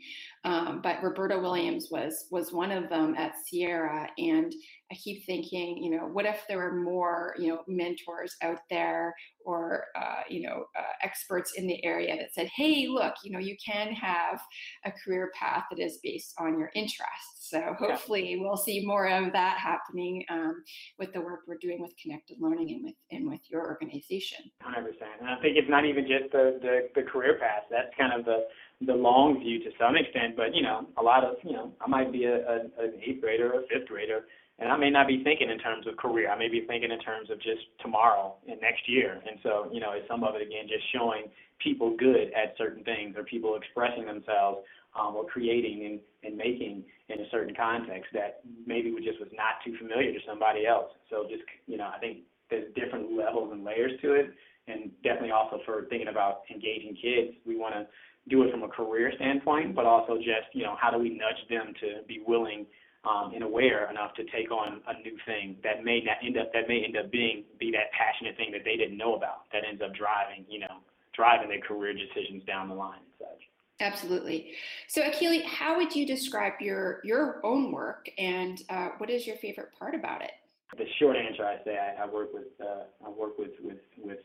Um, 0.45 0.81
but 0.83 1.01
Roberta 1.01 1.39
Williams 1.39 1.87
was 1.89 2.25
was 2.29 2.51
one 2.53 2.71
of 2.71 2.89
them 2.89 3.15
at 3.15 3.33
Sierra, 3.45 4.09
and 4.19 4.53
I 4.91 4.95
keep 4.95 5.25
thinking, 5.25 5.77
you 5.83 5.89
know, 5.89 6.05
what 6.05 6.25
if 6.25 6.43
there 6.47 6.57
were 6.59 6.75
more, 6.75 7.35
you 7.39 7.47
know, 7.47 7.63
mentors 7.67 8.35
out 8.43 8.59
there 8.69 9.15
or 9.45 9.85
uh, 9.95 10.21
you 10.29 10.41
know 10.47 10.65
uh, 10.77 10.83
experts 11.01 11.53
in 11.57 11.65
the 11.65 11.83
area 11.83 12.15
that 12.15 12.33
said, 12.33 12.47
hey, 12.55 12.87
look, 12.87 13.15
you 13.23 13.31
know, 13.31 13.39
you 13.39 13.55
can 13.65 13.91
have 13.93 14.39
a 14.85 14.91
career 14.91 15.31
path 15.39 15.63
that 15.71 15.79
is 15.79 15.99
based 16.03 16.33
on 16.37 16.59
your 16.59 16.69
interests. 16.75 17.32
So 17.53 17.61
hopefully, 17.77 18.37
we'll 18.39 18.57
see 18.57 18.83
more 18.83 19.07
of 19.07 19.31
that 19.33 19.59
happening 19.59 20.25
um, 20.29 20.63
with 20.97 21.13
the 21.13 21.21
work 21.21 21.41
we're 21.47 21.61
doing 21.61 21.79
with 21.79 21.93
connected 22.01 22.37
learning 22.39 22.71
and 22.71 22.83
with 22.83 22.95
and 23.11 23.29
with 23.29 23.41
your 23.47 23.61
organization. 23.61 24.49
Hundred 24.59 24.93
percent, 24.93 25.21
and 25.21 25.29
I 25.29 25.39
think 25.39 25.55
it's 25.55 25.69
not 25.69 25.85
even 25.85 26.07
just 26.07 26.31
the, 26.31 26.57
the 26.59 26.89
the 26.99 27.07
career 27.07 27.37
path. 27.39 27.69
That's 27.69 27.93
kind 27.95 28.11
of 28.11 28.25
the 28.25 28.47
the 28.87 28.93
long 28.93 29.39
view 29.39 29.59
to 29.59 29.69
some 29.79 29.95
extent, 29.95 30.35
but 30.35 30.55
you 30.55 30.63
know, 30.63 30.87
a 30.97 31.03
lot 31.03 31.23
of 31.23 31.35
you 31.43 31.53
know, 31.53 31.71
I 31.79 31.87
might 31.87 32.11
be 32.11 32.25
a, 32.25 32.37
a 32.37 32.55
an 32.81 32.93
eighth 33.05 33.21
grader 33.21 33.53
or 33.53 33.59
a 33.59 33.67
fifth 33.67 33.87
grader, 33.87 34.25
and 34.57 34.71
I 34.71 34.77
may 34.77 34.89
not 34.89 35.07
be 35.07 35.23
thinking 35.23 35.51
in 35.51 35.59
terms 35.59 35.85
of 35.85 35.95
career. 35.97 36.31
I 36.31 36.37
may 36.39 36.49
be 36.49 36.65
thinking 36.65 36.89
in 36.89 36.99
terms 37.01 37.29
of 37.29 37.37
just 37.37 37.61
tomorrow 37.81 38.33
and 38.49 38.59
next 38.61 38.89
year. 38.89 39.21
And 39.29 39.37
so, 39.43 39.69
you 39.71 39.79
know, 39.79 39.91
it's 39.91 40.07
some 40.07 40.23
of 40.23 40.33
it 40.35 40.41
again 40.41 40.65
just 40.67 40.83
showing 40.91 41.25
people 41.61 41.95
good 41.97 42.33
at 42.33 42.57
certain 42.57 42.83
things 42.83 43.15
or 43.15 43.23
people 43.23 43.55
expressing 43.55 44.05
themselves 44.05 44.65
um, 44.99 45.15
or 45.15 45.25
creating 45.25 45.85
and, 45.85 45.99
and 46.23 46.37
making 46.37 46.83
in 47.09 47.19
a 47.19 47.29
certain 47.31 47.55
context 47.55 48.09
that 48.13 48.41
maybe 48.65 48.93
just 49.03 49.19
was 49.19 49.29
not 49.33 49.59
too 49.65 49.75
familiar 49.77 50.11
to 50.11 50.19
somebody 50.27 50.65
else. 50.65 50.91
So 51.09 51.25
just 51.29 51.43
you 51.67 51.77
know, 51.77 51.89
I 51.93 51.99
think 51.99 52.19
there's 52.49 52.73
different 52.75 53.17
levels 53.17 53.51
and 53.51 53.63
layers 53.63 53.99
to 54.01 54.13
it, 54.13 54.33
and 54.67 54.91
definitely 55.03 55.31
also 55.31 55.59
for 55.65 55.85
thinking 55.89 56.07
about 56.07 56.43
engaging 56.49 56.95
kids, 56.95 57.37
we 57.45 57.57
want 57.57 57.75
to 57.75 57.87
do 58.29 58.43
it 58.43 58.51
from 58.51 58.63
a 58.63 58.69
career 58.69 59.11
standpoint, 59.15 59.75
but 59.75 59.85
also 59.85 60.15
just, 60.17 60.47
you 60.53 60.63
know, 60.63 60.75
how 60.79 60.89
do 60.89 60.97
we 60.97 61.09
nudge 61.09 61.43
them 61.49 61.73
to 61.81 62.07
be 62.07 62.21
willing 62.25 62.65
um, 63.03 63.33
and 63.35 63.43
aware 63.43 63.89
enough 63.89 64.13
to 64.15 64.23
take 64.31 64.49
on 64.49 64.79
a 64.87 64.93
new 65.03 65.17
thing 65.25 65.57
that 65.63 65.83
may 65.83 65.99
not 65.99 66.17
end 66.23 66.37
up 66.37 66.53
that 66.53 66.69
may 66.69 66.83
end 66.85 66.95
up 66.95 67.11
being 67.11 67.43
be 67.59 67.71
that 67.71 67.91
passionate 67.91 68.37
thing 68.37 68.51
that 68.53 68.63
they 68.63 68.77
didn't 68.77 68.97
know 68.97 69.15
about 69.15 69.51
that 69.51 69.63
ends 69.67 69.81
up 69.83 69.91
driving, 69.93 70.45
you 70.47 70.59
know, 70.59 70.79
driving 71.13 71.49
their 71.49 71.59
career 71.59 71.91
decisions 71.91 72.43
down 72.47 72.69
the 72.69 72.75
line 72.75 73.03
and 73.03 73.15
such. 73.19 73.43
Absolutely. 73.83 74.53
So, 74.87 75.01
Akili, 75.01 75.43
how 75.43 75.77
would 75.77 75.93
you 75.93 76.05
describe 76.05 76.53
your 76.61 77.01
your 77.03 77.45
own 77.45 77.71
work, 77.71 78.09
and 78.17 78.61
uh, 78.69 78.89
what 78.97 79.09
is 79.09 79.27
your 79.27 79.35
favorite 79.37 79.69
part 79.77 79.93
about 79.93 80.21
it? 80.21 80.31
The 80.77 80.85
short 80.99 81.17
answer, 81.17 81.45
I 81.45 81.57
say, 81.63 81.77
I, 81.77 82.03
I 82.03 82.07
work 82.07 82.33
with 82.33 82.47
uh, 82.61 82.85
I 83.05 83.09
work 83.09 83.37
with 83.37 83.51
with 83.61 83.77
with 83.97 84.19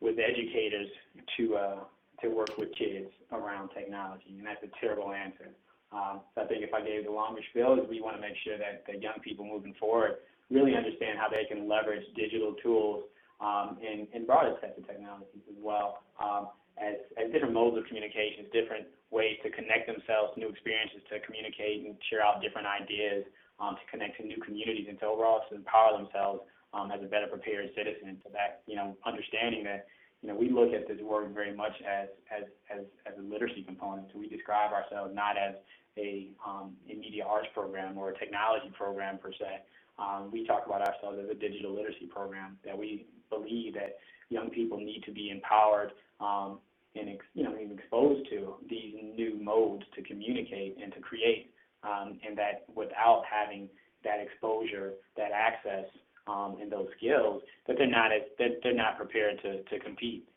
with 0.00 0.18
educators 0.18 0.88
to 1.36 1.56
uh, 1.56 1.78
to 2.22 2.28
work 2.28 2.56
with 2.56 2.68
kids 2.78 3.10
around 3.32 3.70
technology, 3.70 4.36
and 4.38 4.46
that's 4.46 4.62
a 4.62 4.70
terrible 4.80 5.12
answer. 5.12 5.50
Um, 5.92 6.20
so 6.34 6.42
I 6.42 6.46
think 6.46 6.62
if 6.62 6.72
I 6.72 6.80
gave 6.80 7.04
the 7.04 7.10
longer 7.10 7.42
spiel, 7.50 7.74
is 7.74 7.88
we 7.90 8.00
want 8.00 8.16
to 8.16 8.22
make 8.22 8.36
sure 8.44 8.56
that 8.56 8.84
the 8.86 8.98
young 8.98 9.20
people 9.22 9.44
moving 9.44 9.74
forward 9.78 10.12
really 10.50 10.74
understand 10.74 11.18
how 11.18 11.28
they 11.28 11.44
can 11.44 11.68
leverage 11.68 12.04
digital 12.16 12.54
tools 12.62 13.04
um, 13.40 13.76
in, 13.82 14.06
in 14.14 14.24
broader 14.24 14.54
sets 14.60 14.78
of 14.78 14.86
technologies 14.86 15.42
as 15.50 15.56
well 15.60 16.04
um, 16.22 16.48
as, 16.80 16.96
as 17.20 17.32
different 17.32 17.54
modes 17.54 17.76
of 17.76 17.84
communications, 17.86 18.48
different 18.52 18.86
ways 19.10 19.36
to 19.44 19.50
connect 19.50 19.86
themselves 19.86 20.32
new 20.36 20.48
experiences, 20.48 21.04
to 21.12 21.20
communicate 21.20 21.84
and 21.84 21.96
share 22.08 22.24
out 22.24 22.40
different 22.40 22.66
ideas, 22.66 23.24
um, 23.60 23.76
to 23.76 23.84
connect 23.90 24.16
to 24.18 24.26
new 24.26 24.40
communities, 24.40 24.86
and 24.88 24.98
to 25.00 25.06
overall 25.06 25.44
to 25.50 25.54
empower 25.54 25.96
themselves 25.98 26.40
um, 26.72 26.90
as 26.90 27.00
a 27.04 27.08
better 27.08 27.28
prepared 27.28 27.68
citizen. 27.76 28.16
So 28.24 28.32
that 28.32 28.64
you 28.66 28.76
know, 28.76 28.96
understanding 29.04 29.64
that 29.64 29.86
you 30.22 30.28
know, 30.30 30.36
we 30.38 30.48
look 30.50 30.72
at 30.72 30.86
this 30.86 31.02
work 31.02 31.34
very 31.34 31.54
much 31.54 31.74
as, 31.82 32.08
as, 32.30 32.46
as, 32.70 32.86
as 33.04 33.18
a 33.18 33.22
literacy 33.22 33.66
component. 33.66 34.06
So 34.12 34.20
we 34.20 34.28
describe 34.28 34.70
ourselves 34.72 35.10
not 35.14 35.36
as, 35.36 35.58
a, 35.98 36.30
um, 36.46 36.72
a 36.88 36.94
media 36.94 37.24
arts 37.24 37.48
program 37.52 37.98
or 37.98 38.10
a 38.10 38.18
technology 38.18 38.72
program 38.76 39.18
per 39.18 39.32
se. 39.32 39.60
Um, 39.98 40.30
we 40.32 40.46
talk 40.46 40.64
about 40.66 40.80
ourselves 40.80 41.18
as 41.22 41.28
a 41.30 41.34
digital 41.34 41.74
literacy 41.74 42.06
program 42.06 42.56
that 42.64 42.76
we 42.76 43.06
believe 43.28 43.74
that 43.74 43.98
young 44.32 44.50
people 44.50 44.78
need 44.78 45.02
to 45.04 45.12
be 45.12 45.30
empowered 45.30 45.92
um, 46.20 46.58
and 46.94 47.08
ex, 47.08 47.24
you 47.34 47.44
know 47.44 47.54
exposed 47.54 48.28
to 48.30 48.54
these 48.68 48.94
new 49.16 49.38
modes 49.42 49.84
to 49.94 50.02
communicate 50.02 50.76
and 50.82 50.92
to 50.92 51.00
create, 51.00 51.52
um, 51.82 52.18
and 52.26 52.36
that 52.36 52.64
without 52.74 53.22
having 53.30 53.68
that 54.04 54.18
exposure, 54.20 54.94
that 55.16 55.30
access, 55.32 55.86
um, 56.26 56.56
and 56.60 56.70
those 56.70 56.88
skills, 56.96 57.42
that 57.66 57.76
they're 57.78 57.86
not 57.86 58.12
as 58.12 58.22
that 58.38 58.60
they're 58.62 58.74
not 58.74 58.96
prepared 58.96 59.40
to 59.42 59.62
to 59.64 59.78
compete 59.82 60.28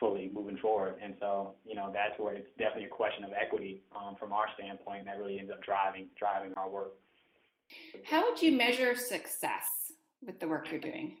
fully 0.00 0.30
moving 0.32 0.56
forward. 0.56 0.94
And 1.02 1.14
so, 1.20 1.54
you 1.66 1.74
know, 1.74 1.90
that's 1.92 2.18
where 2.18 2.34
it's 2.34 2.48
definitely 2.58 2.86
a 2.86 2.88
question 2.88 3.22
of 3.22 3.30
equity 3.38 3.82
um, 3.94 4.16
from 4.18 4.32
our 4.32 4.46
standpoint 4.58 5.04
that 5.04 5.18
really 5.18 5.38
ends 5.38 5.52
up 5.52 5.62
driving 5.62 6.06
driving 6.18 6.52
our 6.56 6.68
work. 6.68 6.92
How 8.04 8.28
would 8.28 8.42
you 8.42 8.52
measure 8.52 8.96
success 8.96 9.92
with 10.26 10.40
the 10.40 10.48
work 10.48 10.70
you're 10.70 10.80
doing? 10.80 11.18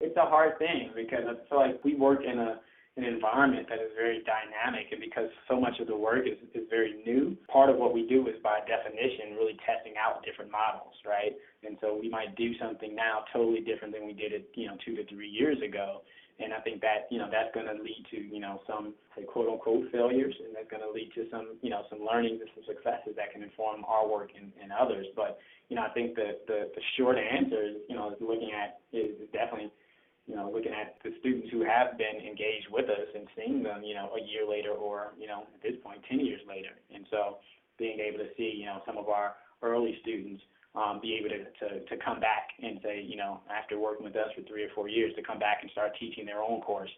It's 0.00 0.16
a 0.16 0.26
hard 0.26 0.58
thing 0.58 0.90
because 0.94 1.24
I 1.28 1.48
feel 1.48 1.58
like 1.58 1.84
we 1.84 1.94
work 1.94 2.20
in 2.24 2.38
a 2.38 2.60
an 2.96 3.04
environment 3.04 3.66
that 3.68 3.78
is 3.78 3.94
very 3.94 4.20
dynamic 4.26 4.90
and 4.90 5.00
because 5.00 5.30
so 5.48 5.60
much 5.60 5.78
of 5.78 5.86
the 5.86 5.96
work 5.96 6.26
is, 6.26 6.36
is 6.54 6.66
very 6.68 7.00
new, 7.06 7.36
part 7.46 7.70
of 7.70 7.76
what 7.76 7.94
we 7.94 8.06
do 8.06 8.26
is 8.26 8.34
by 8.42 8.58
definition 8.66 9.38
really 9.38 9.56
testing 9.64 9.94
out 9.94 10.24
different 10.26 10.50
models, 10.50 10.94
right? 11.06 11.32
And 11.62 11.78
so 11.80 11.96
we 11.96 12.10
might 12.10 12.34
do 12.34 12.52
something 12.58 12.94
now 12.94 13.24
totally 13.32 13.60
different 13.60 13.94
than 13.94 14.06
we 14.06 14.12
did 14.12 14.32
it, 14.32 14.50
you 14.54 14.66
know, 14.66 14.76
two 14.84 14.96
to 14.96 15.06
three 15.06 15.28
years 15.28 15.56
ago. 15.62 16.02
And 16.40 16.52
I 16.52 16.60
think 16.60 16.80
that, 16.80 17.06
you 17.10 17.18
know, 17.18 17.28
that's 17.30 17.52
going 17.54 17.68
to 17.68 17.76
lead 17.78 18.02
to, 18.10 18.16
you 18.16 18.40
know, 18.40 18.60
some 18.66 18.94
say 19.14 19.22
quote 19.22 19.48
unquote 19.48 19.92
failures 19.92 20.34
and 20.42 20.56
that's 20.56 20.68
going 20.68 20.82
to 20.82 20.90
lead 20.90 21.12
to 21.14 21.28
some, 21.30 21.56
you 21.62 21.70
know, 21.70 21.84
some 21.88 22.00
learnings 22.00 22.40
and 22.40 22.50
some 22.56 22.64
successes 22.64 23.14
that 23.14 23.30
can 23.32 23.44
inform 23.44 23.84
our 23.86 24.08
work 24.08 24.32
and, 24.34 24.50
and 24.60 24.72
others. 24.72 25.06
But, 25.14 25.38
you 25.68 25.76
know, 25.76 25.84
I 25.84 25.92
think 25.92 26.16
the, 26.16 26.40
the, 26.48 26.72
the 26.74 26.82
short 26.96 27.16
answer 27.20 27.60
is, 27.62 27.76
you 27.88 27.94
know, 27.94 28.10
is 28.10 28.18
looking 28.20 28.50
at 28.50 28.80
is 28.90 29.14
definitely 29.32 29.70
you 30.30 30.36
know, 30.36 30.46
looking 30.46 30.70
at 30.70 30.94
the 31.02 31.10
students 31.18 31.50
who 31.50 31.66
have 31.66 31.98
been 31.98 32.22
engaged 32.22 32.70
with 32.70 32.86
us 32.86 33.10
and 33.18 33.26
seeing 33.34 33.66
them, 33.66 33.82
you 33.82 33.98
know, 33.98 34.14
a 34.14 34.22
year 34.22 34.46
later 34.46 34.70
or, 34.70 35.10
you 35.18 35.26
know, 35.26 35.42
at 35.42 35.60
this 35.60 35.74
point, 35.82 35.98
10 36.08 36.20
years 36.22 36.40
later. 36.46 36.70
And 36.94 37.04
so 37.10 37.42
being 37.82 37.98
able 37.98 38.22
to 38.22 38.30
see, 38.38 38.54
you 38.54 38.66
know, 38.66 38.78
some 38.86 38.96
of 38.96 39.08
our 39.08 39.34
early 39.60 39.98
students 40.02 40.40
um, 40.78 41.00
be 41.02 41.18
able 41.18 41.34
to, 41.34 41.42
to, 41.58 41.82
to 41.82 41.94
come 41.98 42.22
back 42.22 42.54
and 42.62 42.78
say, 42.78 43.02
you 43.02 43.16
know, 43.16 43.42
after 43.50 43.74
working 43.74 44.06
with 44.06 44.14
us 44.14 44.30
for 44.38 44.46
three 44.46 44.62
or 44.62 44.70
four 44.70 44.86
years, 44.86 45.10
to 45.16 45.22
come 45.22 45.42
back 45.42 45.66
and 45.66 45.70
start 45.72 45.98
teaching 45.98 46.24
their 46.24 46.46
own 46.46 46.60
course 46.62 46.90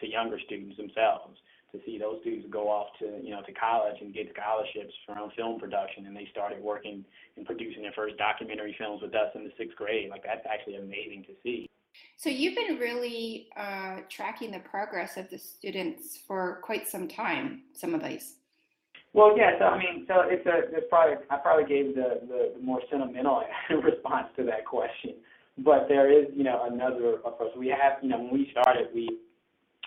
to 0.00 0.10
younger 0.10 0.40
students 0.42 0.76
themselves, 0.76 1.38
to 1.70 1.78
see 1.86 1.94
those 1.94 2.18
students 2.26 2.50
go 2.50 2.66
off 2.66 2.90
to, 2.98 3.22
you 3.22 3.30
know, 3.30 3.42
to 3.46 3.54
college 3.54 4.02
and 4.02 4.10
get 4.10 4.26
scholarships 4.34 4.90
for 5.06 5.14
own 5.14 5.30
film 5.38 5.60
production, 5.62 6.10
and 6.10 6.16
they 6.16 6.26
started 6.34 6.58
working 6.58 7.04
and 7.36 7.46
producing 7.46 7.86
their 7.86 7.94
first 7.94 8.18
documentary 8.18 8.74
films 8.74 8.98
with 8.98 9.14
us 9.14 9.30
in 9.38 9.44
the 9.44 9.54
sixth 9.54 9.78
grade. 9.78 10.10
Like 10.10 10.26
that's 10.26 10.42
actually 10.50 10.82
amazing 10.82 11.22
to 11.30 11.38
see. 11.46 11.70
So 12.16 12.28
you've 12.28 12.54
been 12.54 12.76
really 12.76 13.48
uh, 13.56 14.00
tracking 14.10 14.50
the 14.50 14.58
progress 14.58 15.16
of 15.16 15.30
the 15.30 15.38
students 15.38 16.18
for 16.26 16.60
quite 16.62 16.88
some 16.88 17.08
time. 17.08 17.62
Some 17.72 17.94
of 17.94 18.02
these. 18.02 18.34
Well, 19.12 19.36
yeah. 19.36 19.58
So 19.58 19.64
I 19.64 19.78
mean, 19.78 20.04
so 20.06 20.22
it's 20.26 20.46
a 20.46 20.76
it's 20.76 20.86
probably 20.88 21.16
I 21.30 21.36
probably 21.36 21.64
gave 21.64 21.94
the, 21.94 22.20
the, 22.28 22.52
the 22.56 22.62
more 22.62 22.80
sentimental 22.90 23.42
response 23.82 24.28
to 24.36 24.44
that 24.44 24.66
question, 24.66 25.14
but 25.58 25.86
there 25.88 26.12
is 26.12 26.26
you 26.34 26.44
know 26.44 26.68
another 26.70 27.14
approach. 27.24 27.52
We 27.56 27.68
have 27.68 28.02
you 28.02 28.08
know 28.08 28.18
when 28.18 28.32
we 28.32 28.48
started 28.52 28.88
we 28.94 29.18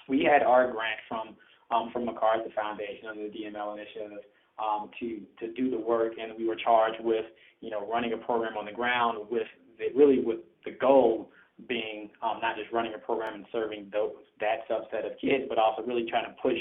we 0.10 0.24
had 0.24 0.43
our 0.43 0.72
grant 0.72 1.00
from 1.08 1.36
um, 1.72 1.91
from 1.91 2.05
MacArthur 2.05 2.50
Foundation 2.55 3.08
under 3.10 3.24
the 3.24 3.29
DML 3.29 3.74
initiative 3.74 4.25
um, 4.60 4.89
to 5.00 5.22
to 5.39 5.53
do 5.53 5.72
the 5.72 5.79
work, 5.79 6.13
and 6.20 6.34
we 6.38 6.46
were 6.46 6.58
charged 6.58 7.01
with 7.01 7.25
you 7.62 7.70
know 7.70 7.88
running 7.89 8.13
a 8.13 8.17
program 8.17 8.58
on 8.58 8.65
the 8.65 8.74
ground 8.74 9.20
with 9.29 9.48
the, 9.79 9.86
really 9.98 10.20
with 10.20 10.39
the 10.65 10.72
goal 10.72 11.29
being 11.68 12.10
um, 12.22 12.40
not 12.42 12.56
just 12.56 12.72
running 12.72 12.94
a 12.96 12.98
program 12.98 13.36
and 13.36 13.46
serving 13.52 13.90
those, 13.92 14.12
that 14.40 14.68
subset 14.70 15.06
of 15.06 15.18
kids, 15.20 15.46
but 15.48 15.58
also 15.58 15.82
really 15.84 16.06
trying 16.10 16.26
to 16.26 16.36
push 16.42 16.58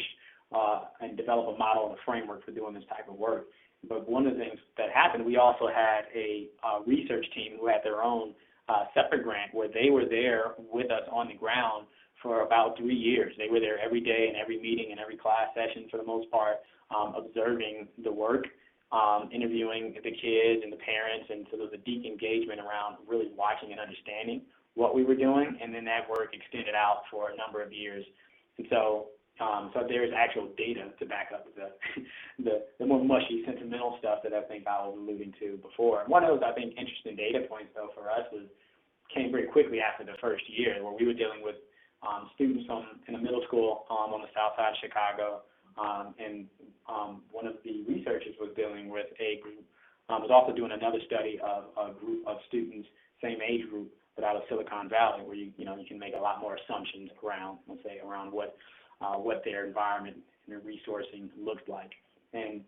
uh, 0.54 0.80
and 1.00 1.16
develop 1.16 1.54
a 1.54 1.58
model 1.58 1.86
and 1.86 1.94
a 1.94 2.02
framework 2.04 2.44
for 2.44 2.52
doing 2.52 2.74
this 2.74 2.84
type 2.88 3.08
of 3.08 3.16
work. 3.16 3.46
But 3.88 4.08
one 4.08 4.26
of 4.26 4.34
the 4.34 4.38
things 4.38 4.58
that 4.76 4.90
happened, 4.94 5.24
we 5.24 5.36
also 5.36 5.66
had 5.66 6.02
a 6.14 6.48
uh, 6.62 6.82
research 6.86 7.26
team 7.34 7.56
who 7.58 7.66
had 7.66 7.80
their 7.82 8.02
own 8.02 8.34
uh, 8.68 8.84
separate 8.94 9.24
grant 9.24 9.52
where 9.52 9.68
they 9.68 9.90
were 9.90 10.04
there 10.04 10.54
with 10.72 10.90
us 10.90 11.02
on 11.10 11.28
the 11.28 11.34
ground 11.34 11.86
for 12.22 12.42
about 12.42 12.78
three 12.78 12.94
years. 12.94 13.34
They 13.36 13.48
were 13.50 13.58
there 13.58 13.80
every 13.80 14.00
day 14.00 14.28
in 14.30 14.38
every 14.38 14.60
meeting 14.60 14.88
and 14.92 15.00
every 15.00 15.16
class 15.16 15.48
session 15.54 15.88
for 15.90 15.96
the 15.96 16.06
most 16.06 16.30
part, 16.30 16.62
um, 16.94 17.14
observing 17.18 17.88
the 18.04 18.12
work, 18.12 18.46
um, 18.92 19.30
interviewing 19.32 19.94
the 19.96 20.10
kids 20.10 20.62
and 20.62 20.72
the 20.72 20.78
parents, 20.78 21.26
and 21.30 21.46
so 21.50 21.56
there 21.56 21.66
was 21.66 21.74
a 21.74 21.82
deep 21.82 22.04
engagement 22.04 22.60
around 22.60 23.02
really 23.08 23.32
watching 23.34 23.72
and 23.72 23.80
understanding 23.80 24.42
what 24.74 24.94
we 24.94 25.04
were 25.04 25.14
doing, 25.14 25.58
and 25.60 25.74
then 25.74 25.84
that 25.84 26.08
work 26.08 26.32
extended 26.32 26.74
out 26.74 27.02
for 27.10 27.30
a 27.30 27.36
number 27.36 27.62
of 27.62 27.72
years. 27.72 28.04
And 28.58 28.66
so, 28.70 29.08
um, 29.40 29.70
so 29.74 29.84
there's 29.88 30.12
actual 30.16 30.48
data 30.56 30.88
to 30.98 31.04
back 31.06 31.28
up 31.34 31.46
the, 31.56 31.72
the 32.44 32.64
the 32.78 32.86
more 32.86 33.04
mushy, 33.04 33.42
sentimental 33.44 33.96
stuff 33.98 34.20
that 34.24 34.32
I 34.32 34.42
think 34.42 34.66
I 34.66 34.86
was 34.86 34.96
alluding 34.96 35.34
to 35.40 35.58
before. 35.60 36.02
And 36.02 36.10
one 36.10 36.24
of 36.24 36.30
those 36.30 36.44
I 36.44 36.52
think 36.52 36.76
interesting 36.76 37.16
data 37.16 37.44
points 37.48 37.70
though 37.74 37.90
for 37.94 38.08
us 38.08 38.24
was 38.32 38.48
came 39.14 39.30
very 39.30 39.46
quickly 39.46 39.80
after 39.80 40.04
the 40.04 40.16
first 40.20 40.44
year, 40.48 40.82
where 40.82 40.96
we 40.96 41.06
were 41.06 41.12
dealing 41.12 41.44
with 41.44 41.56
um, 42.00 42.30
students 42.34 42.64
on, 42.70 42.98
in 43.08 43.14
a 43.14 43.18
middle 43.18 43.42
school 43.46 43.84
um, 43.90 44.16
on 44.16 44.22
the 44.22 44.32
south 44.34 44.56
side 44.56 44.72
of 44.72 44.80
Chicago, 44.80 45.44
um, 45.76 46.14
and 46.18 46.46
um, 46.88 47.22
one 47.30 47.46
of 47.46 47.54
the 47.64 47.84
researchers 47.88 48.34
was 48.40 48.50
dealing 48.56 48.88
with 48.88 49.06
a 49.20 49.40
group, 49.40 49.62
um, 50.08 50.22
was 50.22 50.30
also 50.32 50.56
doing 50.56 50.72
another 50.72 50.98
study 51.06 51.38
of 51.44 51.70
a 51.76 51.92
group 51.92 52.26
of 52.26 52.38
students, 52.48 52.88
same 53.22 53.38
age 53.40 53.68
group, 53.70 53.92
but 54.14 54.24
out 54.24 54.36
of 54.36 54.42
Silicon 54.48 54.88
Valley, 54.88 55.24
where 55.24 55.34
you 55.34 55.52
you 55.56 55.64
know 55.64 55.76
you 55.76 55.86
can 55.86 55.98
make 55.98 56.14
a 56.14 56.20
lot 56.20 56.40
more 56.40 56.56
assumptions 56.56 57.10
around, 57.24 57.58
let's 57.68 57.82
say, 57.82 58.00
around 58.04 58.32
what 58.32 58.56
uh, 59.00 59.14
what 59.14 59.42
their 59.44 59.66
environment 59.66 60.16
and 60.16 60.52
their 60.52 60.60
resourcing 60.60 61.28
looks 61.38 61.62
like. 61.68 61.92
And 62.32 62.62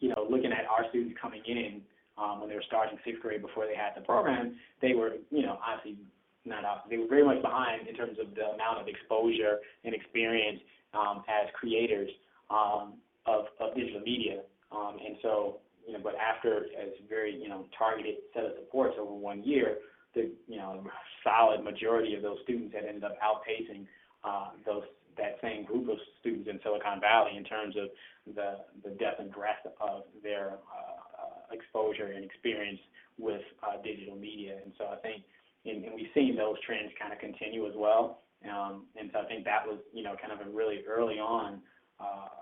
you 0.00 0.08
know, 0.08 0.26
looking 0.28 0.52
at 0.52 0.66
our 0.70 0.88
students 0.90 1.16
coming 1.20 1.42
in 1.46 1.80
um, 2.18 2.40
when 2.40 2.48
they 2.48 2.54
were 2.54 2.64
starting 2.66 2.98
sixth 3.04 3.22
grade 3.22 3.42
before 3.42 3.66
they 3.66 3.76
had 3.76 3.92
the 3.96 4.04
program, 4.04 4.56
they 4.82 4.94
were 4.94 5.14
you 5.30 5.42
know 5.42 5.58
obviously 5.64 5.98
not 6.44 6.88
they 6.88 6.96
were 6.96 7.08
very 7.08 7.24
much 7.24 7.42
behind 7.42 7.88
in 7.88 7.94
terms 7.94 8.16
of 8.20 8.34
the 8.34 8.54
amount 8.54 8.80
of 8.80 8.88
exposure 8.88 9.58
and 9.84 9.94
experience 9.94 10.60
um, 10.94 11.22
as 11.28 11.48
creators 11.54 12.10
um, 12.50 12.94
of, 13.26 13.46
of 13.60 13.74
digital 13.74 14.00
media. 14.00 14.40
Um, 14.72 14.96
and 15.04 15.16
so, 15.22 15.58
you 15.86 15.92
know, 15.92 16.00
but 16.02 16.14
after 16.16 16.66
a 16.78 17.08
very, 17.08 17.34
you 17.34 17.48
know, 17.48 17.66
targeted 17.76 18.16
set 18.34 18.44
of 18.44 18.52
supports 18.58 18.96
over 19.00 19.12
one 19.12 19.42
year, 19.42 19.76
the 20.14 20.30
you 20.48 20.58
know 20.58 20.84
solid 21.24 21.62
majority 21.62 22.14
of 22.14 22.22
those 22.22 22.38
students 22.44 22.74
had 22.74 22.84
ended 22.84 23.04
up 23.04 23.16
outpacing 23.20 23.86
uh, 24.24 24.50
those 24.66 24.82
that 25.16 25.36
same 25.42 25.64
group 25.64 25.88
of 25.88 25.98
students 26.20 26.48
in 26.48 26.58
Silicon 26.62 27.00
Valley 27.00 27.36
in 27.36 27.44
terms 27.44 27.74
of 27.76 27.88
the 28.34 28.64
the 28.84 28.90
depth 28.96 29.20
and 29.20 29.30
breadth 29.32 29.66
of 29.80 30.04
their 30.22 30.58
uh, 30.70 31.22
uh, 31.22 31.54
exposure 31.54 32.12
and 32.14 32.24
experience 32.24 32.80
with 33.18 33.42
uh, 33.62 33.80
digital 33.82 34.16
media. 34.16 34.56
And 34.64 34.72
so 34.78 34.86
I 34.86 34.96
think, 34.96 35.24
and, 35.66 35.84
and 35.84 35.94
we've 35.94 36.12
seen 36.14 36.36
those 36.36 36.56
trends 36.64 36.90
kind 36.98 37.12
of 37.12 37.18
continue 37.18 37.66
as 37.66 37.74
well. 37.76 38.22
Um, 38.48 38.86
and 38.98 39.10
so 39.12 39.20
I 39.20 39.24
think 39.26 39.44
that 39.44 39.66
was 39.66 39.78
you 39.92 40.02
know 40.02 40.16
kind 40.20 40.32
of 40.32 40.46
a 40.46 40.50
really 40.50 40.82
early 40.88 41.18
on. 41.18 41.60
Uh, 42.00 42.32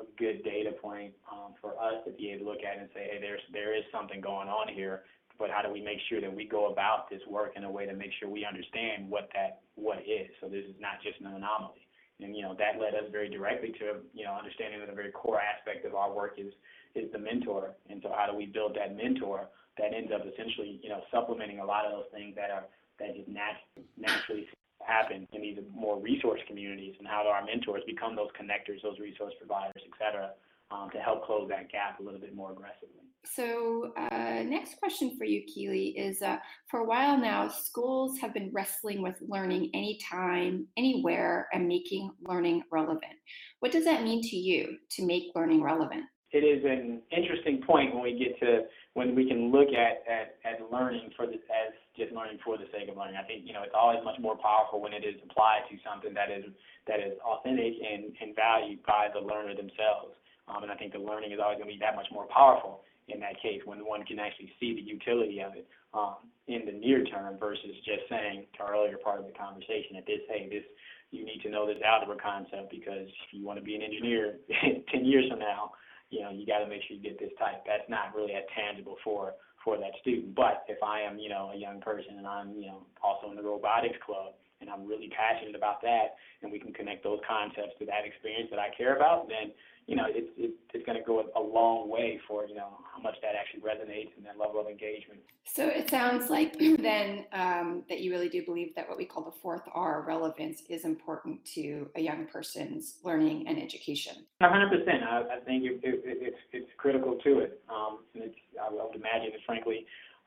a 0.00 0.04
good 0.16 0.42
data 0.42 0.72
point 0.72 1.12
um, 1.30 1.52
for 1.60 1.72
us 1.76 2.00
to 2.06 2.12
be 2.12 2.30
able 2.30 2.46
to 2.46 2.50
look 2.50 2.64
at 2.64 2.80
and 2.80 2.88
say, 2.94 3.08
hey, 3.12 3.18
there's 3.20 3.40
there 3.52 3.76
is 3.76 3.84
something 3.92 4.20
going 4.20 4.48
on 4.48 4.72
here 4.72 5.02
but 5.42 5.50
how 5.50 5.58
do 5.58 5.74
we 5.74 5.82
make 5.82 5.98
sure 6.06 6.22
that 6.22 6.30
we 6.30 6.46
go 6.46 6.70
about 6.70 7.10
this 7.10 7.18
work 7.26 7.58
in 7.58 7.66
a 7.66 7.70
way 7.70 7.84
to 7.84 7.92
make 7.92 8.14
sure 8.14 8.30
we 8.30 8.46
understand 8.46 9.10
what 9.10 9.26
that 9.34 9.66
what 9.74 9.98
is? 10.06 10.30
So 10.38 10.46
this 10.46 10.62
is 10.62 10.78
not 10.78 11.02
just 11.02 11.18
an 11.18 11.26
anomaly. 11.26 11.82
And 12.22 12.30
you 12.38 12.46
know 12.46 12.54
that 12.62 12.78
led 12.78 12.94
us 12.94 13.10
very 13.10 13.26
directly 13.26 13.74
to 13.82 14.06
you 14.14 14.22
know 14.22 14.38
understanding 14.38 14.78
that 14.78 14.88
a 14.88 14.94
very 14.94 15.10
core 15.10 15.42
aspect 15.42 15.82
of 15.82 15.98
our 15.98 16.14
work 16.14 16.38
is 16.38 16.54
is 16.94 17.10
the 17.10 17.18
mentor. 17.18 17.74
And 17.90 17.98
so 18.06 18.14
how 18.14 18.30
do 18.30 18.38
we 18.38 18.46
build 18.46 18.78
that 18.78 18.94
mentor 18.94 19.50
that 19.82 19.90
ends 19.90 20.14
up 20.14 20.22
essentially 20.22 20.78
you 20.78 20.90
know 20.94 21.02
supplementing 21.10 21.58
a 21.58 21.66
lot 21.66 21.90
of 21.90 21.90
those 21.90 22.10
things 22.14 22.38
that 22.38 22.54
are 22.54 22.70
that 23.02 23.18
just 23.18 23.26
nat- 23.26 23.66
naturally 23.98 24.46
happen 24.78 25.26
in 25.34 25.42
these 25.42 25.58
more 25.74 25.98
resource 25.98 26.40
communities, 26.46 26.94
and 27.02 27.08
how 27.08 27.26
do 27.26 27.34
our 27.34 27.42
mentors 27.42 27.82
become 27.86 28.14
those 28.14 28.30
connectors, 28.38 28.78
those 28.86 28.98
resource 29.02 29.34
providers, 29.42 29.82
et 29.82 29.94
cetera, 29.98 30.30
um, 30.70 30.90
to 30.94 30.98
help 30.98 31.26
close 31.26 31.48
that 31.50 31.70
gap 31.70 31.98
a 31.98 32.02
little 32.02 32.20
bit 32.20 32.34
more 32.34 32.52
aggressively. 32.52 33.01
So, 33.24 33.92
uh, 33.96 34.42
next 34.42 34.78
question 34.78 35.16
for 35.16 35.24
you, 35.24 35.42
Akili, 35.42 35.94
is 35.96 36.22
uh, 36.22 36.38
for 36.68 36.80
a 36.80 36.84
while 36.84 37.16
now, 37.16 37.48
schools 37.48 38.18
have 38.18 38.34
been 38.34 38.50
wrestling 38.52 39.00
with 39.00 39.14
learning 39.26 39.70
anytime, 39.74 40.66
anywhere, 40.76 41.48
and 41.52 41.68
making 41.68 42.10
learning 42.26 42.64
relevant. 42.70 43.14
What 43.60 43.70
does 43.70 43.84
that 43.84 44.02
mean 44.02 44.22
to 44.22 44.36
you 44.36 44.76
to 44.90 45.06
make 45.06 45.30
learning 45.36 45.62
relevant? 45.62 46.04
It 46.32 46.48
is 46.48 46.64
an 46.64 47.02
interesting 47.14 47.62
point 47.62 47.94
when 47.94 48.02
we 48.02 48.18
get 48.18 48.40
to 48.40 48.64
when 48.94 49.14
we 49.14 49.28
can 49.28 49.52
look 49.52 49.68
at 49.68 50.02
at, 50.10 50.40
at 50.48 50.72
learning 50.72 51.10
for 51.14 51.26
the, 51.26 51.34
as 51.34 51.76
just 51.96 52.10
learning 52.12 52.38
for 52.42 52.56
the 52.56 52.64
sake 52.72 52.88
of 52.88 52.96
learning. 52.96 53.16
I 53.20 53.26
think 53.28 53.46
you 53.46 53.52
know 53.52 53.62
it's 53.62 53.76
always 53.76 54.00
much 54.02 54.18
more 54.18 54.36
powerful 54.40 54.80
when 54.80 54.92
it 54.92 55.04
is 55.04 55.20
applied 55.28 55.68
to 55.70 55.76
something 55.84 56.12
that 56.14 56.32
is 56.32 56.44
that 56.88 57.00
is 57.00 57.20
authentic 57.20 57.74
and, 57.84 58.16
and 58.20 58.34
valued 58.34 58.82
by 58.82 59.08
the 59.12 59.20
learner 59.20 59.54
themselves. 59.54 60.16
Um, 60.48 60.64
and 60.64 60.72
I 60.72 60.74
think 60.74 60.92
the 60.92 61.04
learning 61.04 61.32
is 61.32 61.38
always 61.38 61.60
going 61.60 61.68
to 61.68 61.74
be 61.76 61.84
that 61.84 61.94
much 61.94 62.08
more 62.10 62.26
powerful 62.32 62.82
in 63.14 63.20
that 63.20 63.40
case 63.40 63.60
when 63.64 63.78
one 63.84 64.04
can 64.04 64.18
actually 64.18 64.52
see 64.58 64.74
the 64.74 64.82
utility 64.82 65.40
of 65.40 65.54
it 65.54 65.66
um, 65.94 66.16
in 66.48 66.64
the 66.66 66.72
near 66.72 67.04
term 67.04 67.38
versus 67.38 67.76
just 67.84 68.08
saying 68.08 68.46
to 68.56 68.64
earlier 68.64 68.96
part 68.98 69.20
of 69.20 69.26
the 69.26 69.32
conversation 69.32 69.94
that 69.94 70.06
this, 70.06 70.20
hey, 70.28 70.48
this 70.48 70.64
you 71.10 71.24
need 71.24 71.40
to 71.42 71.50
know 71.50 71.66
this 71.66 71.76
algebra 71.84 72.16
concept 72.16 72.70
because 72.70 73.06
if 73.06 73.28
you 73.32 73.44
want 73.44 73.58
to 73.58 73.64
be 73.64 73.76
an 73.76 73.82
engineer 73.82 74.40
10 74.90 75.04
years 75.04 75.28
from 75.28 75.38
now, 75.38 75.72
you 76.08 76.20
know, 76.20 76.30
you 76.30 76.46
got 76.46 76.60
to 76.60 76.68
make 76.68 76.80
sure 76.88 76.96
you 76.96 77.02
get 77.02 77.20
this 77.20 77.32
type. 77.38 77.64
That's 77.66 77.88
not 77.88 78.16
really 78.16 78.32
as 78.32 78.44
tangible 78.56 78.96
for 79.04 79.32
for 79.64 79.78
that 79.78 79.92
student. 80.00 80.34
But 80.34 80.64
if 80.66 80.82
I 80.82 81.00
am, 81.00 81.18
you 81.18 81.28
know, 81.28 81.52
a 81.54 81.56
young 81.56 81.80
person 81.80 82.18
and 82.18 82.26
I'm, 82.26 82.52
you 82.56 82.66
know, 82.66 82.82
also 83.02 83.30
in 83.30 83.36
the 83.36 83.42
robotics 83.42 83.96
club 84.04 84.34
and 84.62 84.70
I'm 84.70 84.86
really 84.86 85.10
passionate 85.10 85.54
about 85.54 85.82
that, 85.82 86.16
and 86.42 86.50
we 86.50 86.58
can 86.58 86.72
connect 86.72 87.02
those 87.04 87.20
concepts 87.28 87.74
to 87.80 87.84
that 87.86 88.06
experience 88.06 88.48
that 88.50 88.58
I 88.58 88.70
care 88.78 88.96
about, 88.96 89.28
then 89.28 89.52
you 89.86 89.96
know, 89.96 90.04
it's 90.08 90.30
it, 90.36 90.52
it's 90.72 90.86
going 90.86 90.96
to 90.96 91.04
go 91.04 91.24
a 91.34 91.40
long 91.40 91.90
way 91.90 92.20
for 92.28 92.46
you 92.46 92.54
know 92.54 92.78
how 92.94 93.02
much 93.02 93.16
that 93.22 93.32
actually 93.34 93.60
resonates 93.60 94.16
and 94.16 94.24
that 94.24 94.38
level 94.38 94.60
of 94.60 94.68
engagement. 94.68 95.20
So 95.44 95.66
it 95.66 95.90
sounds 95.90 96.30
like 96.30 96.56
then 96.58 97.24
um, 97.32 97.82
that 97.88 98.00
you 98.00 98.10
really 98.10 98.28
do 98.28 98.44
believe 98.44 98.74
that 98.76 98.88
what 98.88 98.96
we 98.96 99.04
call 99.04 99.24
the 99.24 99.32
fourth 99.42 99.62
R, 99.74 100.02
relevance, 100.06 100.62
is 100.68 100.84
important 100.84 101.44
to 101.54 101.88
a 101.96 102.00
young 102.00 102.26
person's 102.26 102.98
learning 103.02 103.46
and 103.48 103.60
education. 103.60 104.24
100 104.38 104.68
percent. 104.70 105.02
I, 105.02 105.36
I 105.36 105.40
think 105.44 105.64
it, 105.64 105.80
it, 105.82 106.02
it's 106.04 106.38
it's 106.52 106.70
critical 106.76 107.18
to 107.24 107.40
it. 107.40 107.60
Um, 107.68 107.98
and 108.14 108.24
it's, 108.24 108.36
I 108.60 108.72
would 108.72 108.94
imagine 108.94 109.30
that 109.32 109.40
frankly, 109.44 109.84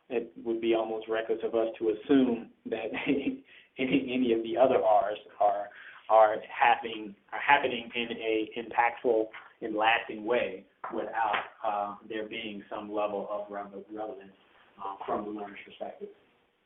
it 0.10 0.32
would 0.44 0.60
be 0.60 0.76
almost 0.76 1.08
reckless 1.08 1.40
of 1.44 1.56
us 1.56 1.70
to 1.80 1.90
assume 1.90 2.50
that 2.68 2.92
any 3.78 4.10
any 4.14 4.34
of 4.34 4.44
the 4.44 4.58
other 4.58 4.84
R's 4.84 5.18
are 5.40 5.70
are 6.10 6.36
happening 6.50 7.16
are 7.34 7.40
happening 7.40 7.90
in 7.96 8.12
a 8.12 8.50
impactful 8.58 9.28
and 9.62 9.76
lasting 9.76 10.26
way 10.26 10.64
without 10.94 11.44
uh, 11.66 11.96
there 12.10 12.28
being 12.28 12.64
some 12.70 12.92
level 12.92 13.28
of 13.32 13.52
relevance 13.52 14.34
uh, 14.84 14.96
from 15.06 15.26
the 15.26 15.32
learner's 15.32 15.60
perspective. 15.66 16.10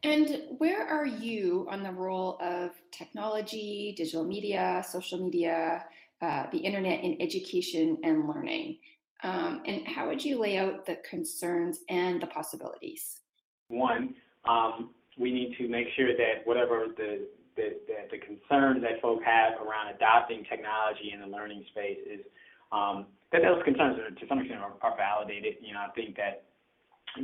And 0.04 0.58
where 0.60 0.88
are 0.88 1.06
you 1.06 1.68
on 1.70 1.84
the 1.84 1.92
role 1.92 2.38
of 2.42 2.72
technology, 2.92 3.94
digital 3.98 4.24
media, 4.24 4.84
social 4.88 5.20
media, 5.20 5.86
uh, 6.22 6.46
the 6.52 6.58
internet 6.58 7.04
in 7.04 7.22
education 7.22 7.98
and 8.04 8.28
learning? 8.28 8.78
Um, 9.24 9.62
and 9.66 9.86
how 9.86 10.08
would 10.08 10.24
you 10.24 10.40
lay 10.40 10.58
out 10.58 10.86
the 10.86 10.98
concerns 11.10 11.80
and 11.90 12.22
the 12.22 12.28
possibilities? 12.28 13.20
One, 13.68 14.16
um, 14.48 14.92
we 15.20 15.32
need 15.32 15.56
to 15.60 15.68
make 15.68 15.88
sure 15.96 16.16
that 16.16 16.48
whatever 16.48 16.88
the 16.96 17.28
the, 17.60 17.76
the, 18.08 18.20
concerns 18.24 18.80
that 18.88 19.02
folks 19.02 19.20
have 19.28 19.60
around 19.60 19.92
adopting 19.92 20.48
technology 20.48 21.12
in 21.12 21.20
the 21.20 21.28
learning 21.28 21.66
space 21.76 22.00
is 22.08 22.24
um, 22.72 23.04
that 23.34 23.42
those 23.44 23.60
concerns 23.68 24.00
are, 24.00 24.16
to 24.16 24.26
some 24.32 24.40
extent 24.40 24.64
are, 24.64 24.72
are 24.80 24.96
validated. 24.96 25.60
You 25.60 25.74
know, 25.74 25.84
I 25.84 25.92
think 25.92 26.16
that 26.16 26.48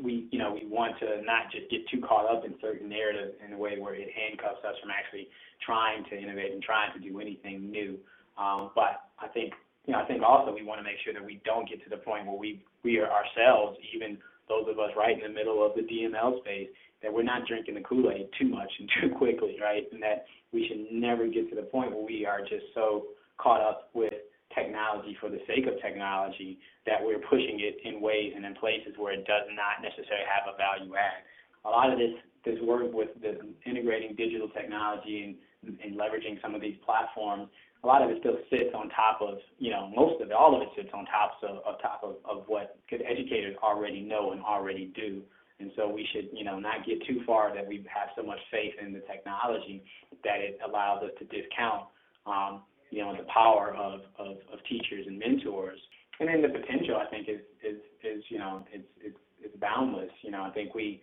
we, 0.03 0.27
you 0.31 0.39
know, 0.39 0.51
we 0.51 0.67
want 0.67 0.99
to 0.99 1.21
not 1.23 1.51
just 1.51 1.71
get 1.71 1.87
too 1.87 2.01
caught 2.01 2.27
up 2.27 2.43
in 2.43 2.55
certain 2.59 2.89
narratives 2.89 3.39
in 3.45 3.53
a 3.53 3.57
way 3.57 3.79
where 3.79 3.95
it 3.95 4.09
handcuffs 4.11 4.59
us 4.65 4.75
from 4.81 4.91
actually 4.91 5.29
trying 5.63 6.03
to 6.11 6.17
innovate 6.17 6.51
and 6.51 6.61
trying 6.61 6.91
to 6.93 6.99
do 6.99 7.19
anything 7.19 7.71
new. 7.71 7.97
Um, 8.37 8.71
but 8.75 9.07
I 9.19 9.27
think, 9.31 9.53
you 9.85 9.93
know, 9.93 10.01
I 10.01 10.05
think 10.05 10.21
also 10.21 10.51
we 10.53 10.63
want 10.63 10.79
to 10.79 10.83
make 10.83 10.99
sure 11.03 11.13
that 11.13 11.23
we 11.23 11.39
don't 11.45 11.69
get 11.69 11.83
to 11.83 11.89
the 11.89 12.01
point 12.01 12.25
where 12.25 12.37
we 12.37 12.59
we 12.83 12.99
are 12.99 13.09
ourselves, 13.09 13.77
even 13.93 14.17
those 14.47 14.65
of 14.69 14.79
us 14.79 14.91
right 14.97 15.15
in 15.15 15.23
the 15.23 15.33
middle 15.33 15.65
of 15.65 15.73
the 15.75 15.81
DML 15.81 16.39
space, 16.41 16.69
that 17.01 17.11
we're 17.13 17.23
not 17.23 17.47
drinking 17.47 17.75
the 17.75 17.81
Kool-Aid 17.81 18.29
too 18.39 18.47
much 18.47 18.71
and 18.79 18.89
too 19.01 19.09
quickly, 19.15 19.57
right? 19.61 19.83
And 19.91 20.01
that 20.01 20.25
we 20.53 20.67
should 20.67 20.91
never 20.91 21.27
get 21.27 21.49
to 21.49 21.55
the 21.55 21.67
point 21.67 21.91
where 21.91 22.05
we 22.05 22.25
are 22.25 22.41
just 22.41 22.65
so 22.73 23.05
caught 23.37 23.61
up 23.61 23.89
with 23.93 24.13
technology 24.55 25.17
for 25.19 25.29
the 25.29 25.39
sake 25.45 25.67
of 25.67 25.75
technology 25.81 26.57
that 26.85 27.03
we're 27.03 27.19
pushing 27.19 27.59
it 27.59 27.77
in 27.83 27.99
ways 27.99 28.31
and 28.35 28.45
in 28.45 28.55
places 28.55 28.95
where 28.97 29.13
it 29.13 29.27
does 29.27 29.43
not 29.51 29.83
necessarily 29.83 30.25
have 30.25 30.47
a 30.47 30.55
value 30.55 30.95
add. 30.95 31.27
A 31.65 31.69
lot 31.69 31.91
of 31.91 31.99
this 31.99 32.15
this 32.45 32.61
work 32.61 32.93
with 32.93 33.10
the 33.21 33.41
integrating 33.65 34.15
digital 34.15 34.47
technology 34.49 35.36
and, 35.63 35.77
and 35.84 35.97
leveraging 35.97 36.39
some 36.41 36.53
of 36.53 36.62
these 36.62 36.77
platforms, 36.86 37.49
a 37.86 37.88
lot 37.88 38.02
of 38.02 38.10
it 38.10 38.17
still 38.19 38.38
sits 38.50 38.74
on 38.74 38.89
top 38.89 39.21
of, 39.21 39.38
you 39.60 39.69
know, 39.69 39.91
most 39.95 40.19
of 40.19 40.30
it, 40.30 40.34
all 40.34 40.56
of 40.56 40.62
it 40.63 40.69
sits 40.76 40.89
on 40.91 41.06
top 41.06 41.38
of, 41.43 41.58
of 41.58 41.80
top 41.80 42.02
of, 42.02 42.15
of 42.26 42.43
what 42.48 42.80
good 42.89 43.04
educators 43.08 43.56
already 43.62 44.02
know 44.02 44.32
and 44.32 44.41
already 44.41 44.91
do. 44.95 45.21
And 45.60 45.69
so 45.76 45.88
we 45.88 46.06
should, 46.12 46.30
you 46.34 46.43
know, 46.43 46.58
not 46.58 46.84
get 46.84 47.06
too 47.06 47.21
far 47.28 47.54
that 47.54 47.65
we 47.65 47.86
have 47.93 48.10
so 48.17 48.24
much 48.24 48.39
faith 48.52 48.74
in 48.82 48.91
the 48.91 49.02
technology 49.02 49.84
that 50.24 50.41
it 50.41 50.58
allows 50.67 51.04
us 51.04 51.12
to 51.19 51.26
discount, 51.26 51.86
um, 52.26 52.63
you 52.89 53.04
know, 53.04 53.15
the 53.15 53.28
power 53.32 53.76
of, 53.78 54.02
of, 54.17 54.38
of 54.52 54.58
teachers 54.67 55.06
and 55.06 55.19
mentors. 55.19 55.80
And 56.19 56.28
then 56.28 56.41
the 56.41 56.50
potential, 56.50 56.98
I 56.98 57.06
think, 57.12 57.30
is 57.30 57.41
is 57.62 57.78
is 58.02 58.24
you 58.30 58.39
know, 58.39 58.65
it's 58.71 58.88
it's 59.04 59.19
it's 59.43 59.56
boundless. 59.58 60.10
You 60.24 60.32
know, 60.32 60.43
I 60.43 60.50
think 60.50 60.74
we 60.74 61.02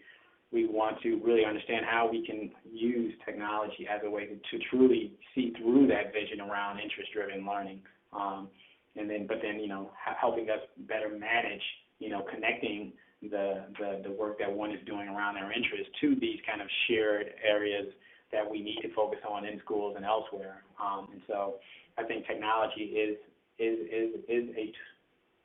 we 0.53 0.67
want 0.67 1.01
to 1.03 1.21
really 1.25 1.45
understand 1.45 1.87
how 1.89 2.09
we 2.11 2.25
can 2.27 2.51
use 2.71 3.15
technology 3.25 3.89
as 3.89 4.01
a 4.05 4.11
way 4.11 4.27
to, 4.27 4.35
to 4.35 4.65
truly 4.71 5.13
see 5.35 5.53
through 5.59 5.87
that 5.89 6.13
vision 6.13 6.41
around 6.41 6.79
interest-driven 6.79 7.47
learning. 7.47 7.81
Um, 8.13 8.49
and 8.97 9.09
then, 9.09 9.27
but 9.27 9.39
then, 9.43 9.59
you 9.59 9.69
know, 9.69 9.91
helping 10.21 10.51
us 10.51 10.61
better 10.87 11.09
manage, 11.09 11.63
you 11.99 12.11
know, 12.11 12.23
connecting 12.33 12.93
the, 13.23 13.65
the, 13.79 14.03
the 14.05 14.11
work 14.11 14.39
that 14.41 14.53
one 14.53 14.73
is 14.73 14.81
doing 14.87 15.09
around 15.09 15.37
their 15.37 15.51
interests 15.51 15.89
to 16.03 16.15
these 16.21 16.39
kind 16.47 16.61
of 16.61 16.69
shared 16.87 17.29
areas 17.43 17.87
that 18.33 18.49
we 18.51 18.61
need 18.61 18.79
to 18.83 18.93
focus 18.95 19.21
on 19.29 19.47
in 19.47 19.59
schools 19.65 19.95
and 19.97 20.05
elsewhere. 20.05 20.65
Um, 20.83 21.09
and 21.13 21.23
so 21.27 21.55
I 21.97 22.03
think 22.05 22.27
technology 22.27 22.85
is 22.85 23.17
is 23.59 23.79
is 23.93 24.11
is 24.29 24.49
a 24.57 24.73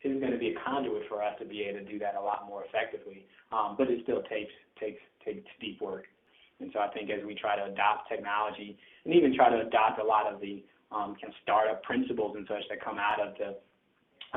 is 0.03 0.19
going 0.19 0.31
to 0.31 0.37
be 0.37 0.53
a 0.53 0.57
conduit 0.63 1.03
for 1.09 1.23
us 1.23 1.33
to 1.39 1.45
be 1.45 1.63
able 1.63 1.79
to 1.79 1.85
do 1.85 1.99
that 1.99 2.15
a 2.15 2.21
lot 2.21 2.45
more 2.47 2.63
effectively. 2.63 3.25
Um, 3.51 3.75
but 3.77 3.89
it 3.89 4.01
still 4.03 4.21
takes 4.23 4.53
takes 4.79 5.01
takes 5.25 5.45
deep 5.59 5.81
work. 5.81 6.05
And 6.59 6.69
so 6.73 6.79
I 6.79 6.87
think 6.89 7.09
as 7.09 7.25
we 7.25 7.35
try 7.35 7.55
to 7.55 7.65
adopt 7.65 8.09
technology 8.09 8.77
and 9.05 9.13
even 9.13 9.35
try 9.35 9.49
to 9.49 9.61
adopt 9.61 9.99
a 9.99 10.03
lot 10.03 10.31
of 10.31 10.41
the 10.41 10.63
um, 10.91 11.13
kind 11.19 11.29
of 11.29 11.37
startup 11.43 11.83
principles 11.83 12.35
and 12.35 12.47
such 12.47 12.63
that 12.69 12.83
come 12.83 12.97
out 12.97 13.19
of 13.19 13.33
the 13.37 13.57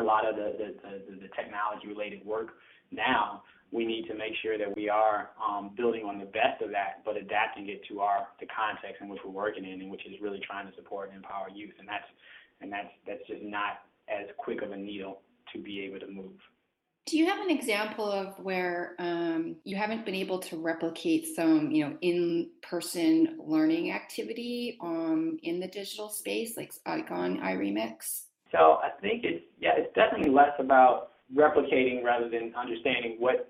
a 0.00 0.02
lot 0.02 0.28
of 0.28 0.36
the 0.36 0.52
the, 0.56 0.68
the, 0.82 1.28
the 1.28 1.30
technology 1.36 1.88
related 1.88 2.24
work 2.24 2.54
now, 2.90 3.42
we 3.72 3.86
need 3.86 4.06
to 4.08 4.14
make 4.14 4.34
sure 4.42 4.58
that 4.58 4.74
we 4.74 4.88
are 4.88 5.30
um, 5.38 5.70
building 5.76 6.02
on 6.04 6.18
the 6.18 6.26
best 6.26 6.60
of 6.62 6.70
that, 6.70 7.04
but 7.04 7.16
adapting 7.16 7.68
it 7.68 7.82
to 7.88 8.00
our 8.00 8.26
the 8.40 8.46
context 8.46 9.00
in 9.00 9.08
which 9.08 9.20
we're 9.24 9.30
working 9.30 9.64
in, 9.64 9.80
and 9.80 9.90
which 9.90 10.04
is 10.06 10.14
really 10.20 10.40
trying 10.40 10.68
to 10.68 10.74
support 10.74 11.08
and 11.10 11.16
empower 11.16 11.48
youth. 11.48 11.74
And 11.78 11.86
that's 11.86 12.08
and 12.60 12.72
that's 12.72 12.90
that's 13.06 13.22
just 13.28 13.42
not 13.42 13.86
as 14.08 14.26
quick 14.38 14.62
of 14.62 14.72
a 14.72 14.76
needle 14.76 15.20
to 15.52 15.58
be 15.58 15.80
able 15.80 16.00
to 16.00 16.06
move. 16.08 16.38
Do 17.06 17.18
you 17.18 17.26
have 17.26 17.40
an 17.40 17.50
example 17.50 18.10
of 18.10 18.38
where 18.38 18.94
um, 18.98 19.56
you 19.64 19.76
haven't 19.76 20.04
been 20.04 20.14
able 20.14 20.38
to 20.40 20.56
replicate 20.56 21.34
some, 21.34 21.70
you 21.70 21.84
know, 21.84 21.96
in-person 22.02 23.38
learning 23.44 23.90
activity 23.90 24.78
um, 24.80 25.38
in 25.42 25.58
the 25.58 25.66
digital 25.66 26.08
space, 26.08 26.56
like, 26.56 26.72
like 26.86 27.10
on 27.10 27.38
iRemix? 27.38 28.24
So 28.52 28.78
I 28.82 28.90
think 29.00 29.24
it's 29.24 29.44
yeah, 29.60 29.72
it's 29.76 29.94
definitely 29.94 30.30
less 30.30 30.52
about 30.58 31.12
replicating 31.34 32.02
rather 32.04 32.28
than 32.28 32.52
understanding 32.56 33.16
what 33.18 33.48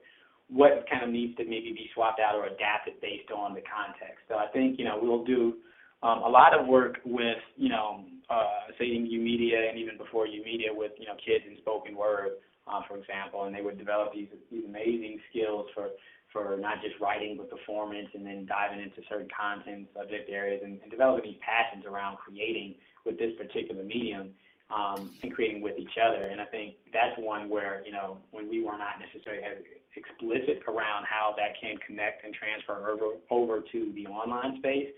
what 0.48 0.84
kind 0.90 1.04
of 1.04 1.10
needs 1.10 1.36
to 1.36 1.44
maybe 1.44 1.72
be 1.72 1.88
swapped 1.94 2.20
out 2.20 2.34
or 2.34 2.46
adapted 2.46 3.00
based 3.00 3.30
on 3.30 3.54
the 3.54 3.62
context. 3.62 4.24
So 4.28 4.36
I 4.36 4.46
think 4.52 4.78
you 4.78 4.84
know 4.84 4.98
we'll 5.00 5.24
do 5.24 5.54
um, 6.02 6.22
a 6.22 6.28
lot 6.28 6.58
of 6.58 6.66
work 6.66 6.98
with 7.04 7.38
you 7.56 7.68
know 7.68 8.04
uh, 8.30 8.70
say 8.78 8.86
in 8.94 9.06
YOUmedia 9.10 9.68
and 9.68 9.78
even 9.78 9.98
before 9.98 10.26
YOUmedia 10.26 10.70
with 10.70 10.92
you 10.98 11.06
know 11.06 11.18
kids 11.18 11.44
in 11.50 11.58
spoken 11.58 11.96
word, 11.96 12.38
uh, 12.66 12.80
for 12.88 12.96
example, 12.96 13.44
and 13.44 13.54
they 13.54 13.62
would 13.62 13.78
develop 13.78 14.14
these 14.14 14.28
these 14.50 14.64
amazing 14.64 15.18
skills 15.30 15.66
for 15.74 15.90
for 16.32 16.56
not 16.58 16.80
just 16.80 16.94
writing 17.00 17.36
but 17.36 17.50
performance 17.50 18.06
and 18.14 18.24
then 18.24 18.46
diving 18.46 18.80
into 18.80 19.02
certain 19.08 19.28
content 19.34 19.88
subject 19.94 20.30
areas 20.30 20.62
and, 20.62 20.78
and 20.80 20.90
developing 20.90 21.32
these 21.32 21.42
passions 21.42 21.84
around 21.84 22.16
creating 22.16 22.74
with 23.04 23.18
this 23.18 23.34
particular 23.36 23.82
medium 23.82 24.30
um, 24.70 25.10
and 25.22 25.34
creating 25.34 25.60
with 25.60 25.78
each 25.78 25.98
other. 25.98 26.30
And 26.30 26.40
I 26.40 26.44
think 26.46 26.74
that's 26.92 27.18
one 27.18 27.48
where, 27.48 27.82
you 27.84 27.92
know, 27.92 28.18
when 28.30 28.48
we 28.48 28.62
were 28.62 28.78
not 28.78 29.02
necessarily 29.02 29.42
as 29.42 29.58
explicit 29.96 30.62
around 30.68 31.04
how 31.10 31.34
that 31.36 31.58
can 31.60 31.74
connect 31.84 32.24
and 32.24 32.32
transfer 32.34 32.90
over, 32.90 33.18
over 33.30 33.64
to 33.72 33.92
the 33.94 34.06
online 34.06 34.58
space, 34.58 34.88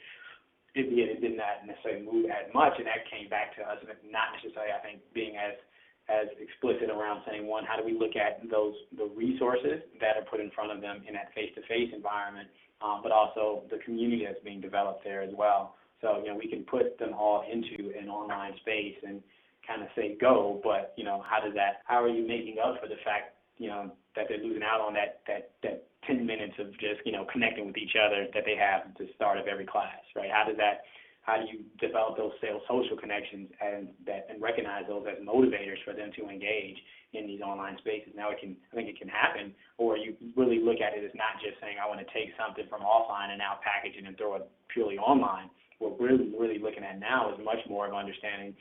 it, 0.75 1.21
did 1.21 1.37
not 1.37 1.67
necessarily 1.67 2.05
move 2.05 2.27
as 2.33 2.49
much. 2.55 2.73
And 2.79 2.87
that 2.87 3.05
came 3.11 3.29
back 3.29 3.55
to 3.57 3.63
us 3.63 3.79
not 4.09 4.33
necessarily, 4.37 4.73
I 4.73 4.81
think, 4.81 5.01
being 5.15 5.37
as 5.37 5.57
as 6.11 6.27
explicit 6.43 6.91
around 6.91 7.23
saying 7.31 7.47
one, 7.47 7.63
how 7.65 7.79
do 7.79 7.87
we 7.87 7.95
look 7.95 8.19
at 8.19 8.43
those 8.51 8.75
the 8.99 9.07
resources 9.15 9.87
that 10.01 10.19
are 10.19 10.27
put 10.27 10.41
in 10.41 10.51
front 10.51 10.73
of 10.73 10.81
them 10.83 11.03
in 11.07 11.15
that 11.15 11.31
face-to-face 11.33 11.95
environment, 11.95 12.49
um, 12.83 13.01
but 13.07 13.13
also 13.13 13.63
the 13.71 13.79
community 13.85 14.27
that's 14.27 14.43
being 14.43 14.61
developed 14.61 15.05
there 15.05 15.23
as 15.23 15.31
well. 15.37 15.77
So 16.01 16.19
you 16.19 16.29
know 16.31 16.37
we 16.37 16.49
can 16.49 16.65
put 16.65 16.99
them 16.99 17.15
all 17.15 17.47
into 17.47 17.95
an 17.97 18.09
online 18.09 18.57
space 18.61 18.97
and 19.07 19.23
kind 19.67 19.83
of 19.83 19.89
say 19.95 20.17
go, 20.21 20.61
but 20.65 20.93
you 20.97 21.05
know, 21.05 21.23
how 21.23 21.41
does 21.41 21.55
that? 21.55 21.83
How 21.85 22.03
are 22.03 22.09
you 22.09 22.27
making 22.27 22.57
up 22.59 22.81
for 22.81 22.89
the 22.89 22.99
fact 23.05 23.39
you 23.63 23.71
know 23.71 23.95
that 24.19 24.27
they're 24.29 24.43
losing 24.43 24.67
out 24.67 24.83
on 24.83 24.93
that 24.99 25.23
that 25.31 25.55
that 25.63 25.87
10 26.11 26.27
minutes 26.27 26.59
of 26.59 26.75
just 26.83 26.99
you 27.07 27.15
know 27.15 27.25
connecting 27.31 27.71
with 27.71 27.79
each 27.79 27.95
other 27.95 28.27
that 28.35 28.43
they 28.43 28.59
have 28.59 28.91
at 28.91 28.99
the 28.99 29.07
start 29.15 29.39
of 29.39 29.47
every 29.47 29.65
class, 29.65 30.03
right? 30.19 30.35
How 30.35 30.43
does 30.43 30.59
that 30.59 30.83
how 31.23 31.39
do 31.39 31.47
you 31.47 31.63
develop 31.79 32.19
those 32.19 32.35
sales 32.43 32.67
social 32.67 32.99
connections 32.99 33.47
and 33.63 33.95
that 34.03 34.27
and 34.27 34.43
recognize 34.43 34.83
those 34.91 35.07
as 35.07 35.23
motivators 35.23 35.79
for 35.87 35.95
them 35.95 36.11
to 36.19 36.27
engage 36.27 36.75
in 37.15 37.31
these 37.31 37.41
online 37.45 37.79
spaces. 37.79 38.11
Now 38.19 38.35
it 38.35 38.43
can 38.43 38.59
I 38.73 38.75
think 38.75 38.91
it 38.91 38.99
can 38.99 39.07
happen, 39.07 39.55
or 39.79 39.95
you 39.95 40.19
really 40.35 40.59
look 40.59 40.83
at 40.83 40.99
it 40.99 41.07
as 41.07 41.15
not 41.15 41.39
just 41.39 41.63
saying 41.63 41.79
I 41.79 41.87
want 41.87 42.03
to 42.03 42.11
take 42.11 42.35
something 42.35 42.67
from 42.67 42.83
offline 42.83 43.31
and 43.31 43.39
now 43.39 43.63
package 43.63 43.95
it 43.95 44.03
and 44.03 44.19
throw 44.19 44.43
it 44.43 44.51
purely 44.75 44.99
online. 44.99 45.47
What 45.79 45.99
we're 45.99 46.19
really 46.19 46.59
looking 46.59 46.83
at 46.83 46.99
now 46.99 47.31
is 47.31 47.39
much 47.43 47.63
more 47.71 47.87
of 47.87 47.95
understanding 47.95 48.55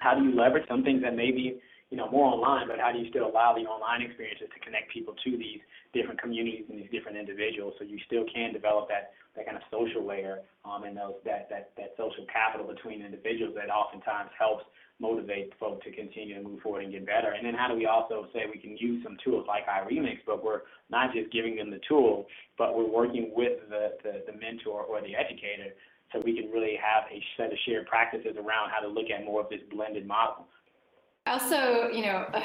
how 0.00 0.14
do 0.14 0.24
you 0.24 0.34
leverage 0.34 0.66
some 0.68 0.82
things 0.82 1.02
that 1.02 1.16
maybe 1.16 1.60
you 1.90 1.96
know 1.96 2.10
more 2.10 2.26
online, 2.26 2.68
but 2.68 2.78
how 2.78 2.92
do 2.92 2.98
you 2.98 3.08
still 3.08 3.26
allow 3.26 3.54
the 3.54 3.64
online 3.64 4.02
experiences 4.02 4.48
to 4.52 4.60
connect 4.60 4.92
people 4.92 5.14
to 5.24 5.30
these 5.36 5.60
different 5.92 6.20
communities 6.20 6.64
and 6.68 6.78
these 6.78 6.90
different 6.90 7.16
individuals, 7.16 7.74
so 7.78 7.84
you 7.84 7.98
still 8.06 8.24
can 8.32 8.52
develop 8.52 8.88
that 8.88 9.12
that 9.36 9.46
kind 9.46 9.56
of 9.56 9.62
social 9.70 10.04
layer 10.06 10.40
um, 10.64 10.84
and 10.84 10.96
those 10.96 11.16
that 11.24 11.48
that 11.48 11.70
that 11.76 11.94
social 11.96 12.26
capital 12.32 12.66
between 12.66 13.00
individuals 13.00 13.54
that 13.56 13.70
oftentimes 13.70 14.30
helps 14.38 14.64
motivate 15.00 15.52
folks 15.60 15.84
to 15.84 15.92
continue 15.92 16.34
to 16.34 16.42
move 16.42 16.60
forward 16.60 16.82
and 16.82 16.92
get 16.92 17.06
better. 17.06 17.30
And 17.30 17.46
then 17.46 17.54
how 17.54 17.68
do 17.68 17.74
we 17.74 17.86
also 17.86 18.26
say 18.32 18.50
we 18.52 18.58
can 18.58 18.76
use 18.76 19.02
some 19.04 19.16
tools 19.24 19.46
like 19.46 19.62
iRemix, 19.66 20.18
but 20.26 20.42
we're 20.42 20.62
not 20.90 21.14
just 21.14 21.30
giving 21.32 21.56
them 21.56 21.70
the 21.70 21.80
tool, 21.88 22.26
but 22.56 22.76
we're 22.76 22.90
working 22.90 23.30
with 23.34 23.62
the, 23.70 23.94
the, 24.02 24.24
the 24.26 24.36
mentor 24.38 24.82
or 24.82 25.00
the 25.00 25.14
educator 25.14 25.70
so 26.12 26.20
we 26.24 26.40
can 26.40 26.50
really 26.50 26.76
have 26.76 27.04
a 27.10 27.22
set 27.36 27.52
of 27.52 27.58
shared 27.66 27.86
practices 27.86 28.36
around 28.36 28.70
how 28.70 28.80
to 28.80 28.88
look 28.88 29.10
at 29.10 29.24
more 29.24 29.42
of 29.42 29.48
this 29.48 29.60
blended 29.70 30.06
model. 30.06 30.46
Also, 31.26 31.88
you 31.88 32.02
know, 32.02 32.26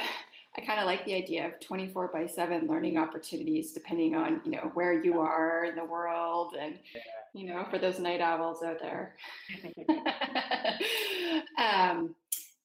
I 0.55 0.61
kind 0.61 0.79
of 0.79 0.85
like 0.85 1.03
the 1.05 1.15
idea 1.15 1.47
of 1.47 1.59
24 1.61 2.11
by 2.13 2.27
7 2.27 2.67
learning 2.67 2.99
opportunities 2.99 3.71
depending 3.71 4.13
on, 4.13 4.39
you 4.45 4.51
know, 4.51 4.69
where 4.75 5.03
you 5.03 5.19
are 5.19 5.65
in 5.65 5.75
the 5.75 5.83
world 5.83 6.53
and, 6.59 6.77
you 7.33 7.47
know, 7.47 7.65
for 7.71 7.79
those 7.79 7.97
night 7.97 8.21
owls 8.21 8.61
out 8.61 8.77
there. 8.79 9.15
um, 11.57 12.13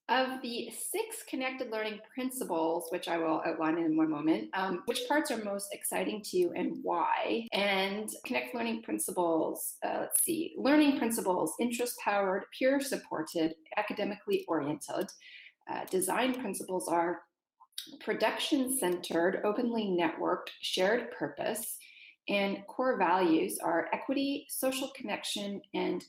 of 0.08 0.40
the 0.42 0.70
six 0.70 1.22
connected 1.28 1.70
learning 1.70 2.00
principles, 2.14 2.88
which 2.90 3.08
I 3.08 3.18
will 3.18 3.42
outline 3.44 3.78
in 3.78 3.96
one 3.96 4.10
moment, 4.10 4.48
um, 4.54 4.82
which 4.86 5.06
parts 5.06 5.30
are 5.30 5.44
most 5.44 5.68
exciting 5.72 6.22
to 6.26 6.38
you 6.38 6.52
and 6.56 6.78
why? 6.82 7.46
And 7.52 8.08
connect 8.24 8.54
learning 8.54 8.82
principles, 8.82 9.76
uh, 9.84 9.98
let's 10.00 10.22
see, 10.22 10.54
learning 10.56 10.98
principles, 10.98 11.52
interest 11.60 11.96
powered, 12.02 12.44
peer 12.58 12.80
supported, 12.80 13.54
academically 13.76 14.44
oriented. 14.48 15.10
Uh, 15.70 15.84
design 15.90 16.40
principles 16.40 16.88
are 16.88 17.20
production 18.00 18.76
centered, 18.78 19.42
openly 19.44 19.96
networked, 19.98 20.48
shared 20.62 21.10
purpose. 21.12 21.76
And 22.28 22.58
core 22.66 22.98
values 22.98 23.58
are 23.62 23.88
equity, 23.92 24.46
social 24.48 24.90
connection, 24.94 25.62
and 25.74 26.04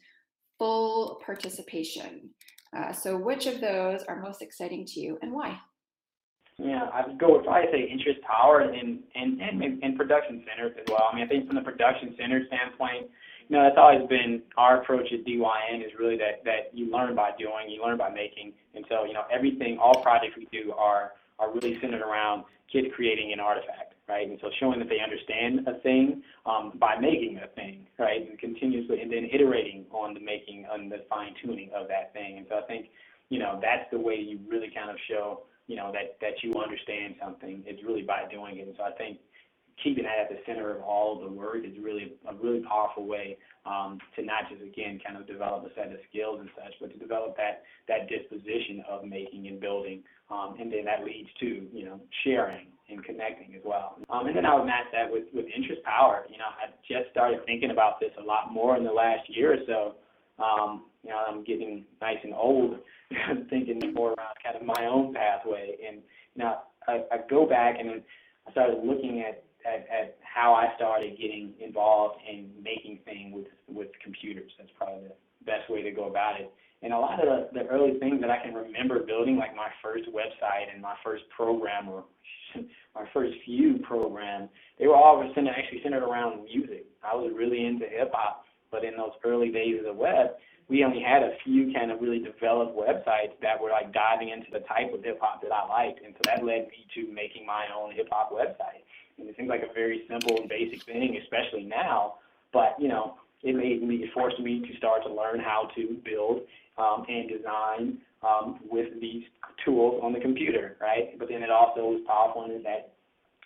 full 0.58 1.22
participation. 1.26 2.30
Uh, 2.76 2.94
so, 2.94 3.18
which 3.18 3.48
of 3.48 3.62
those 3.62 4.04
are 4.04 4.22
most 4.22 4.42
exciting 4.42 4.86
to 4.86 5.00
you 5.00 5.18
and 5.22 5.32
why? 5.32 5.60
Yeah, 6.58 6.90
I 6.94 7.08
would 7.08 7.18
go 7.18 7.38
with 7.38 7.46
probably 7.46 7.72
say 7.72 7.90
interest 7.90 8.20
power 8.22 8.62
and 8.62 9.00
and 9.16 9.42
and, 9.42 9.98
production 9.98 10.44
centers 10.46 10.76
as 10.78 10.86
well. 10.90 11.08
I 11.12 11.16
mean, 11.16 11.24
I 11.24 11.28
think 11.28 11.48
from 11.48 11.56
the 11.56 11.62
production 11.62 12.16
centered 12.20 12.48
standpoint, 12.48 13.10
you 13.48 13.56
know, 13.56 13.64
that's 13.64 13.78
always 13.78 14.08
been 14.10 14.42
our 14.58 14.82
approach 14.82 15.08
at 15.14 15.26
DYN 15.26 15.86
is 15.86 15.92
really 15.98 16.18
that 16.18 16.44
that 16.44 16.70
you 16.74 16.92
learn 16.92 17.16
by 17.16 17.32
doing, 17.40 17.70
you 17.70 17.82
learn 17.82 17.98
by 17.98 18.10
making, 18.10 18.52
and 18.76 18.86
so 18.90 19.06
you 19.06 19.14
know 19.14 19.24
everything, 19.32 19.78
all 19.80 20.04
projects 20.04 20.36
we 20.38 20.48
do 20.52 20.74
are 20.74 21.14
are 21.40 21.52
really 21.54 21.80
centered 21.80 22.02
around 22.02 22.44
kids 22.72 22.88
creating 22.94 23.32
an 23.32 23.40
artifact 23.40 23.89
right? 24.10 24.28
And 24.28 24.40
so 24.42 24.50
showing 24.60 24.80
that 24.80 24.90
they 24.90 25.00
understand 25.00 25.68
a 25.68 25.80
thing 25.82 26.24
um, 26.46 26.74
by 26.80 26.98
making 27.00 27.40
a 27.44 27.48
thing, 27.54 27.86
right? 28.00 28.28
And 28.28 28.38
continuously, 28.40 29.02
and 29.02 29.12
then 29.12 29.30
iterating 29.32 29.86
on 29.92 30.16
the 30.16 30.20
making, 30.20 30.66
on 30.66 30.90
the 30.90 31.06
fine 31.08 31.34
tuning 31.42 31.70
of 31.76 31.88
that 31.88 32.12
thing. 32.12 32.40
And 32.40 32.48
so 32.50 32.56
I 32.58 32.62
think, 32.64 32.88
you 33.30 33.38
know, 33.38 33.60
that's 33.62 33.86
the 33.92 34.00
way 34.00 34.16
you 34.16 34.40
really 34.50 34.72
kind 34.74 34.90
of 34.90 34.98
show, 35.08 35.44
you 35.68 35.76
know, 35.76 35.92
that 35.94 36.18
that 36.20 36.42
you 36.42 36.56
understand 36.56 37.16
something. 37.22 37.64
It's 37.68 37.84
really 37.84 38.02
by 38.02 38.24
doing 38.32 38.58
it. 38.58 38.68
And 38.68 38.76
so 38.76 38.84
I 38.84 38.92
think 38.92 39.20
keeping 39.84 40.04
that 40.04 40.20
at 40.20 40.30
the 40.30 40.40
center 40.46 40.76
of 40.76 40.82
all 40.82 41.16
of 41.18 41.30
the 41.30 41.36
work 41.36 41.64
is 41.66 41.74
really 41.82 42.14
a 42.28 42.36
really 42.36 42.62
powerful 42.62 43.06
way 43.06 43.38
um, 43.66 44.00
to 44.16 44.24
not 44.24 44.50
just 44.50 44.62
again 44.62 45.00
kind 45.06 45.18
of 45.18 45.28
develop 45.28 45.66
a 45.66 45.74
set 45.76 45.92
of 45.92 46.00
skills 46.10 46.40
and 46.40 46.50
such, 46.56 46.74
but 46.80 46.92
to 46.92 46.98
develop 46.98 47.36
that 47.38 47.64
that 47.88 48.10
disposition 48.10 48.84
of 48.90 49.06
making 49.06 49.48
and 49.48 49.60
building, 49.60 50.04
um, 50.30 50.56
and 50.60 50.72
then 50.72 50.86
that 50.86 51.04
leads 51.04 51.30
to 51.40 51.68
you 51.72 51.86
know 51.86 52.00
sharing 52.24 52.68
and 52.90 53.04
connecting 53.04 53.56
as 53.56 53.62
well. 53.64 53.98
Um, 54.10 54.28
and 54.28 54.36
then 54.36 54.46
I 54.46 54.56
would 54.56 54.66
match 54.66 54.88
that 54.94 55.12
with, 55.12 55.26
with 55.34 55.46
interest 55.56 55.84
power. 55.84 56.26
You 56.30 56.38
know, 56.38 56.50
I 56.50 56.74
just 56.88 57.12
started 57.12 57.46
thinking 57.46 57.72
about 57.72 58.00
this 58.00 58.10
a 58.20 58.24
lot 58.24 58.52
more 58.52 58.78
in 58.78 58.84
the 58.84 58.92
last 58.92 59.30
year 59.30 59.54
or 59.54 59.58
so. 59.68 59.96
Um, 60.44 60.86
you 61.04 61.12
know, 61.12 61.22
I'm 61.28 61.44
getting 61.44 61.86
nice 62.02 62.18
and 62.24 62.34
old, 62.34 62.80
thinking 63.50 63.80
more 63.94 64.14
around 64.14 64.36
kind 64.44 64.56
of 64.56 64.66
my 64.66 64.86
own 64.86 65.14
pathway. 65.14 65.76
And 65.88 66.02
you 66.36 66.44
know, 66.44 66.60
I, 66.88 67.04
I 67.12 67.18
go 67.30 67.46
back 67.46 67.76
and 67.80 68.02
I 68.48 68.52
started 68.52 68.80
looking 68.84 69.24
at, 69.28 69.44
at, 69.66 69.88
at 69.90 70.18
how 70.22 70.54
I 70.54 70.76
started 70.76 71.18
getting 71.18 71.54
involved 71.60 72.20
in 72.30 72.50
making 72.62 73.00
things 73.06 73.34
with 73.36 73.48
with 73.68 73.90
computers. 74.04 74.52
That's 74.58 74.72
probably 74.78 75.08
the 75.08 75.16
best 75.46 75.70
way 75.70 75.82
to 75.82 75.92
go 75.92 76.06
about 76.06 76.40
it. 76.40 76.52
And 76.82 76.94
a 76.94 76.98
lot 76.98 77.20
of 77.20 77.28
the, 77.28 77.60
the 77.60 77.68
early 77.68 78.00
things 78.00 78.22
that 78.22 78.30
I 78.30 78.42
can 78.42 78.54
remember 78.54 79.04
building, 79.04 79.36
like 79.36 79.56
my 79.56 79.68
first 79.84 80.08
website 80.10 80.72
and 80.72 80.82
my 80.82 80.96
first 81.04 81.24
program 81.36 81.90
or 81.90 82.06
my 82.96 83.04
first 83.14 83.34
few 83.46 83.80
programs, 83.84 84.50
they 84.80 84.88
were 84.88 84.96
all 84.96 85.22
centered, 85.36 85.54
actually 85.58 85.82
centered 85.84 86.04
around 86.04 86.46
music. 86.46 86.86
I 87.04 87.16
was 87.16 87.34
really 87.36 87.66
into 87.66 87.86
hip 87.86 88.12
hop, 88.14 88.46
but 88.72 88.86
in 88.86 88.96
those 88.96 89.12
early 89.26 89.52
days 89.52 89.80
of 89.80 89.86
the 89.86 89.94
web, 89.94 90.40
we 90.70 90.86
only 90.86 91.02
had 91.02 91.24
a 91.24 91.34
few 91.44 91.74
kind 91.74 91.92
of 91.92 92.00
really 92.00 92.20
developed 92.20 92.78
websites 92.78 93.34
that 93.42 93.60
were 93.60 93.72
like 93.72 93.92
diving 93.92 94.30
into 94.30 94.48
the 94.54 94.60
type 94.70 94.94
of 94.94 95.04
hip 95.04 95.20
hop 95.20 95.42
that 95.42 95.52
I 95.52 95.68
liked, 95.68 96.00
and 96.06 96.14
so 96.14 96.22
that 96.26 96.46
led 96.46 96.70
me 96.70 96.86
to 96.96 97.12
making 97.12 97.46
my 97.46 97.66
own 97.76 97.92
hip 97.92 98.08
hop 98.12 98.32
website. 98.32 98.86
It 99.28 99.36
seems 99.38 99.50
like 99.50 99.64
a 99.64 99.74
very 99.74 100.04
simple 100.10 100.38
and 100.40 100.50
basic 100.50 100.84
thing, 100.84 101.20
especially 101.22 101.64
now, 101.64 102.16
but 102.54 102.76
you 102.80 102.88
know, 102.88 103.16
it 103.44 103.56
made 103.56 103.82
me, 103.84 103.96
it 103.98 104.10
forced 104.14 104.40
me 104.40 104.62
to 104.68 104.78
start 104.78 105.04
to 105.04 105.14
learn 105.14 105.40
how 105.40 105.70
to 105.76 105.98
build 106.04 106.42
um, 106.78 107.06
and 107.08 107.30
design 107.30 107.98
um, 108.24 108.60
with 108.70 108.88
these 109.00 109.24
tools 109.64 110.02
on 110.04 110.14
the 110.14 110.20
computer, 110.20 110.76
right? 110.82 111.18
But 111.18 111.30
then 111.30 111.44
it 111.44 111.52
also 111.52 111.82
was 111.82 112.02
powerful 112.06 112.46
in 112.46 112.64
that, 112.64 112.94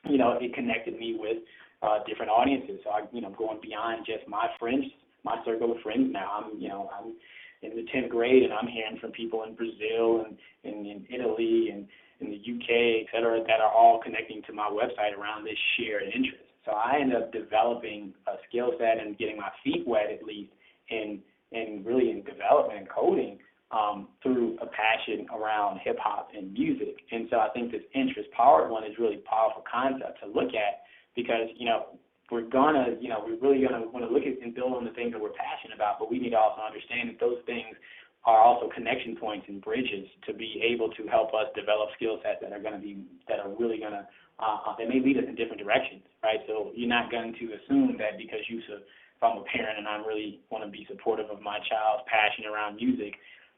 you 0.10 0.18
know, 0.18 0.38
it 0.42 0.54
connected 0.54 0.98
me 0.98 1.16
with 1.20 1.38
uh, 1.82 2.00
different 2.08 2.32
audiences. 2.32 2.80
So 2.84 2.90
I, 2.90 3.02
you 3.12 3.22
know, 3.22 3.30
going 3.38 3.60
beyond 3.62 4.06
just 4.06 4.28
my 4.28 4.48
friends, 4.60 4.86
my 5.24 5.38
circle 5.46 5.72
of 5.72 5.82
friends 5.82 6.10
now. 6.12 6.44
I'm, 6.44 6.60
you 6.60 6.70
know, 6.70 6.90
I'm 6.98 7.14
in 7.62 7.76
the 7.76 7.86
10th 7.92 8.10
grade 8.10 8.44
and 8.44 8.54
I'm 8.54 8.68
hearing 8.68 8.98
from 9.00 9.12
people 9.12 9.44
in 9.44 9.56
Brazil 9.56 10.26
and, 10.26 10.38
and 10.64 10.86
in 10.86 11.06
Italy 11.10 11.70
and 11.72 11.88
in 12.20 12.30
the 12.30 12.38
UK, 12.38 13.04
et 13.04 13.08
cetera, 13.12 13.42
that 13.48 13.60
are 13.60 13.72
all 13.72 14.00
connecting 14.04 14.42
to 14.48 14.54
my 14.54 14.70
website 14.70 15.18
around 15.18 15.44
this 15.44 15.58
shared 15.78 16.04
interest. 16.04 16.44
So 16.66 16.72
I 16.72 17.00
ended 17.02 17.22
up 17.22 17.32
developing 17.32 18.14
a 18.28 18.36
skill 18.48 18.72
set 18.80 19.04
and 19.04 19.18
getting 19.18 19.38
my 19.38 19.50
feet 19.64 19.84
wet 19.86 20.10
at 20.12 20.24
least 20.24 20.52
in, 20.90 21.20
in 21.52 21.84
really 21.86 22.10
in 22.10 22.24
development 22.24 22.80
and 22.80 22.90
coding 22.90 23.40
um, 23.72 24.08
through 24.22 24.58
a 24.62 24.68
passion 24.68 25.26
around 25.34 25.80
hip 25.84 25.98
hop 26.00 26.30
and 26.36 26.54
music. 26.54 26.96
And 27.12 27.28
so 27.30 27.38
I 27.40 27.50
think 27.50 27.72
this 27.72 27.82
interest 27.94 28.30
powered 28.32 28.70
one 28.70 28.84
is 28.86 28.98
really 29.00 29.18
powerful 29.26 29.64
concept 29.70 30.22
to 30.22 30.28
look 30.28 30.54
at 30.54 30.86
because, 31.16 31.50
you 31.58 31.66
know, 31.66 32.00
we're 32.32 32.48
gonna, 32.48 32.96
you 33.02 33.10
know, 33.10 33.22
we're 33.26 33.38
really 33.38 33.66
gonna 33.66 33.86
want 33.90 34.06
to 34.08 34.12
look 34.14 34.24
at 34.24 34.42
and 34.42 34.56
build 34.56 34.74
on 34.74 34.86
the 34.86 34.92
things 34.92 35.12
that 35.12 35.22
we're 35.22 35.36
passionate 35.36 35.76
about, 35.76 36.00
but 36.00 36.10
we 36.10 36.20
need 36.20 36.32
to 36.32 36.40
also 36.40 36.62
understand 36.62 37.10
that 37.10 37.20
those 37.20 37.38
things 37.46 37.76
are 38.26 38.40
also 38.40 38.70
connection 38.74 39.16
points 39.16 39.46
and 39.50 39.62
bridges 39.62 40.08
to 40.26 40.34
be 40.34 40.62
able 40.64 40.90
to 40.96 41.08
help 41.08 41.34
us 41.34 41.52
develop 41.56 41.90
skill 41.96 42.20
sets 42.24 42.40
that 42.42 42.54
are 42.54 42.62
going 42.62 42.74
to 42.74 42.80
be 42.80 43.04
that 43.28 43.40
are 43.40 43.52
really 43.60 43.80
going 43.80 43.92
to 43.92 44.08
uh, 44.40 44.74
that 44.78 44.90
may 44.90 45.00
lead 45.00 45.18
us 45.18 45.26
in 45.28 45.36
different 45.36 45.62
directions, 45.62 46.02
right? 46.24 46.42
So 46.48 46.72
you're 46.74 46.90
not 46.90 47.12
going 47.12 47.36
to 47.38 47.46
assume 47.54 47.96
that 48.00 48.18
because 48.18 48.42
you, 48.50 48.60
if 48.66 49.22
I'm 49.22 49.38
a 49.38 49.46
parent 49.46 49.78
and 49.78 49.88
I 49.88 50.02
really 50.02 50.42
want 50.50 50.66
to 50.66 50.72
be 50.72 50.88
supportive 50.90 51.30
of 51.30 51.40
my 51.42 51.60
child's 51.70 52.04
passion 52.10 52.50
around 52.50 52.82
music, 52.82 53.14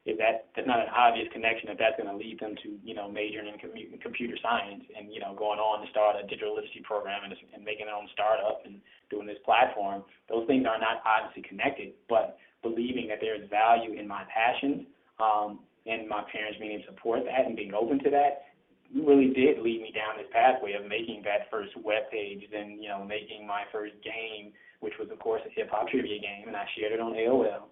is 0.05 0.17
that 0.21 0.53
that's 0.53 0.69
not 0.69 0.77
an 0.77 0.93
obvious 0.93 1.25
connection 1.33 1.65
that 1.73 1.81
that's 1.81 1.97
going 1.97 2.09
to 2.09 2.13
lead 2.13 2.37
them 2.37 2.53
to 2.61 2.77
you 2.85 2.93
know 2.93 3.09
majoring 3.09 3.49
in 3.49 3.57
com- 3.57 3.73
computer 4.01 4.37
science 4.37 4.85
and 4.93 5.09
you 5.09 5.17
know 5.17 5.33
going 5.33 5.57
on 5.57 5.81
to 5.81 5.89
start 5.89 6.13
a 6.13 6.27
digital 6.29 6.53
literacy 6.53 6.85
program 6.85 7.25
and, 7.25 7.33
and 7.33 7.65
making 7.65 7.89
their 7.89 7.97
own 7.97 8.05
startup 8.13 8.61
and 8.65 8.77
doing 9.09 9.25
this 9.25 9.41
platform. 9.41 10.05
Those 10.29 10.45
things 10.45 10.69
are 10.69 10.77
not 10.77 11.01
obviously 11.01 11.41
connected, 11.41 11.97
but 12.05 12.37
believing 12.65 13.07
that 13.07 13.21
there 13.21 13.37
is 13.37 13.47
value 13.49 13.93
in 13.93 14.07
my 14.07 14.23
passions 14.33 14.89
um, 15.21 15.59
and 15.85 16.09
my 16.09 16.25
parents 16.33 16.57
being 16.57 16.73
able 16.73 16.83
to 16.83 16.89
support 16.89 17.21
that 17.25 17.45
and 17.45 17.55
being 17.55 17.73
open 17.73 18.01
to 18.03 18.09
that 18.09 18.49
really 18.93 19.33
did 19.33 19.59
lead 19.59 19.81
me 19.81 19.91
down 19.93 20.17
this 20.17 20.29
pathway 20.33 20.73
of 20.73 20.87
making 20.87 21.21
that 21.25 21.49
first 21.49 21.75
web 21.83 22.03
page, 22.11 22.43
then 22.51 22.77
you 22.79 22.89
know 22.89 23.03
making 23.03 23.45
my 23.45 23.63
first 23.71 23.93
game, 24.03 24.53
which 24.79 24.93
was 24.99 25.09
of 25.11 25.19
course 25.19 25.41
a 25.45 25.49
hip 25.49 25.69
hop 25.71 25.89
trivia 25.89 26.19
game, 26.19 26.47
and 26.47 26.55
I 26.55 26.65
shared 26.77 26.93
it 26.93 26.99
on 26.99 27.13
AOL 27.13 27.69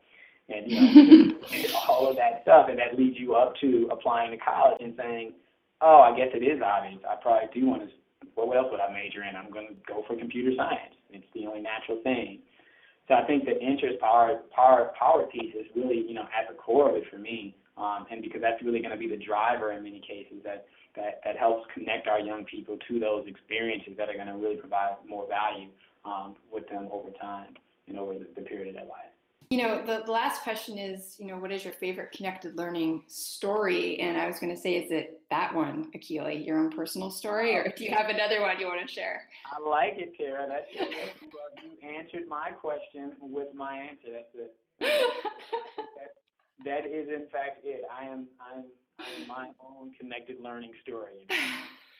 and 0.50 0.70
you 0.70 1.68
know 1.70 1.80
all 1.88 2.10
of 2.10 2.16
that 2.18 2.42
stuff, 2.44 2.68
and 2.70 2.78
that 2.80 2.98
leads 2.98 3.18
you 3.18 3.36
up 3.36 3.54
to 3.62 3.90
applying 3.92 4.32
to 4.32 4.38
college 4.38 4.82
and 4.82 4.94
saying, 4.98 5.34
oh, 5.82 6.02
I 6.02 6.16
guess 6.18 6.30
it 6.34 6.44
is 6.44 6.62
obvious. 6.64 7.02
I 7.08 7.16
probably 7.22 7.50
do 7.54 7.68
want 7.68 7.84
to. 7.84 7.90
Well, 8.36 8.48
what 8.48 8.58
else 8.58 8.68
would 8.72 8.80
I 8.80 8.92
major 8.92 9.24
in? 9.24 9.36
I'm 9.36 9.52
going 9.52 9.68
to 9.68 9.76
go 9.88 10.04
for 10.08 10.16
computer 10.16 10.52
science. 10.58 10.96
It's 11.12 11.26
the 11.36 11.46
only 11.46 11.62
natural 11.62 12.02
thing. 12.04 12.40
So 13.08 13.16
I 13.16 13.26
think 13.26 13.46
the 13.46 13.60
interest 13.60 14.00
power 14.00 14.42
power 14.56 14.92
power 14.98 15.24
piece 15.28 15.54
is 15.56 15.66
really 15.76 16.06
you 16.08 16.14
know 16.14 16.28
at 16.32 16.48
the 16.50 16.56
core 16.56 16.90
of 16.90 16.96
it 16.96 17.04
for 17.12 17.18
me, 17.18 17.56
um, 17.78 18.06
and 18.12 18.22
because 18.22 18.42
that's 18.42 18.62
really 18.64 18.80
going 18.80 18.92
to 18.92 18.98
be 18.98 19.10
the 19.10 19.22
driver 19.24 19.72
in 19.74 19.84
many 19.84 20.00
cases 20.00 20.42
that 20.44 20.66
that 20.96 21.22
that 21.26 21.38
helps 21.38 21.68
connect 21.74 22.08
our 22.08 22.20
young 22.20 22.46
people 22.46 22.78
to 22.88 23.00
those 23.00 23.26
experiences 23.28 23.94
that 23.98 24.10
are 24.10 24.16
going 24.16 24.28
to 24.28 24.38
really 24.38 24.58
provide 24.58 24.96
more 25.08 25.28
value 25.28 25.70
um, 26.06 26.36
with 26.52 26.68
them 26.70 26.88
over 26.92 27.10
time 27.22 27.56
and 27.88 27.98
over 28.00 28.14
the, 28.14 28.28
the 28.36 28.42
period 28.42 28.70
of 28.70 28.76
their 28.76 28.86
life. 28.86 29.13
You 29.54 29.62
know, 29.62 29.86
the, 29.86 30.02
the 30.04 30.12
last 30.12 30.42
question 30.42 30.80
is, 30.80 31.16
you 31.20 31.28
know, 31.28 31.38
what 31.38 31.52
is 31.52 31.64
your 31.64 31.74
favorite 31.74 32.12
connected 32.12 32.58
learning 32.58 33.04
story? 33.06 34.00
And 34.00 34.18
I 34.18 34.26
was 34.26 34.40
going 34.40 34.52
to 34.52 34.60
say, 34.60 34.78
is 34.78 34.90
it 34.90 35.22
that 35.30 35.54
one, 35.54 35.92
Akili, 35.96 36.44
your 36.44 36.58
own 36.58 36.72
personal 36.72 37.12
story, 37.12 37.56
or 37.56 37.72
do 37.78 37.84
you 37.84 37.92
have 37.92 38.10
another 38.10 38.42
one 38.42 38.60
you 38.60 38.66
want 38.66 38.82
to 38.82 38.88
share? 38.92 39.28
I 39.56 39.60
like 39.62 39.94
it, 39.98 40.18
Tara. 40.18 40.48
That's, 40.50 40.66
you 40.74 40.88
answered 41.88 42.28
my 42.28 42.50
question 42.50 43.12
with 43.22 43.54
my 43.54 43.78
answer. 43.78 44.08
That's 44.12 44.34
it. 44.34 44.56
that, 44.80 45.12
that 46.66 46.88
is, 46.88 47.10
in 47.10 47.28
fact, 47.32 47.64
it. 47.64 47.84
I 47.96 48.06
am, 48.06 48.26
I 48.42 48.56
am, 48.58 48.66
I 48.98 49.06
am 49.22 49.28
my 49.28 49.52
own 49.64 49.92
connected 50.00 50.40
learning 50.42 50.74
story. 50.82 51.28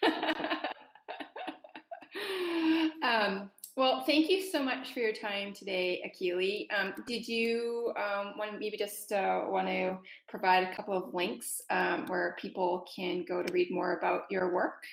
um, 3.04 3.52
well, 3.76 4.04
thank 4.06 4.30
you 4.30 4.42
so 4.52 4.62
much 4.62 4.94
for 4.94 5.00
your 5.00 5.14
time 5.14 5.54
today, 5.54 6.02
Akili. 6.06 6.68
Um, 6.78 6.94
did 7.08 7.28
you 7.28 7.92
um, 7.98 8.34
want 8.38 8.60
maybe 8.60 8.78
just 8.78 9.12
uh, 9.12 9.46
want 9.48 9.68
to 9.68 9.98
provide 10.28 10.64
a 10.64 10.76
couple 10.76 10.96
of 10.96 11.14
links 11.14 11.62
um, 11.72 12.06
where 12.08 12.36
people 12.40 12.86
can 12.96 13.26
go 13.28 13.42
to 13.42 13.52
read 13.52 13.72
more 13.72 13.98
about 13.98 14.24
your 14.30 14.54
work? 14.54 14.84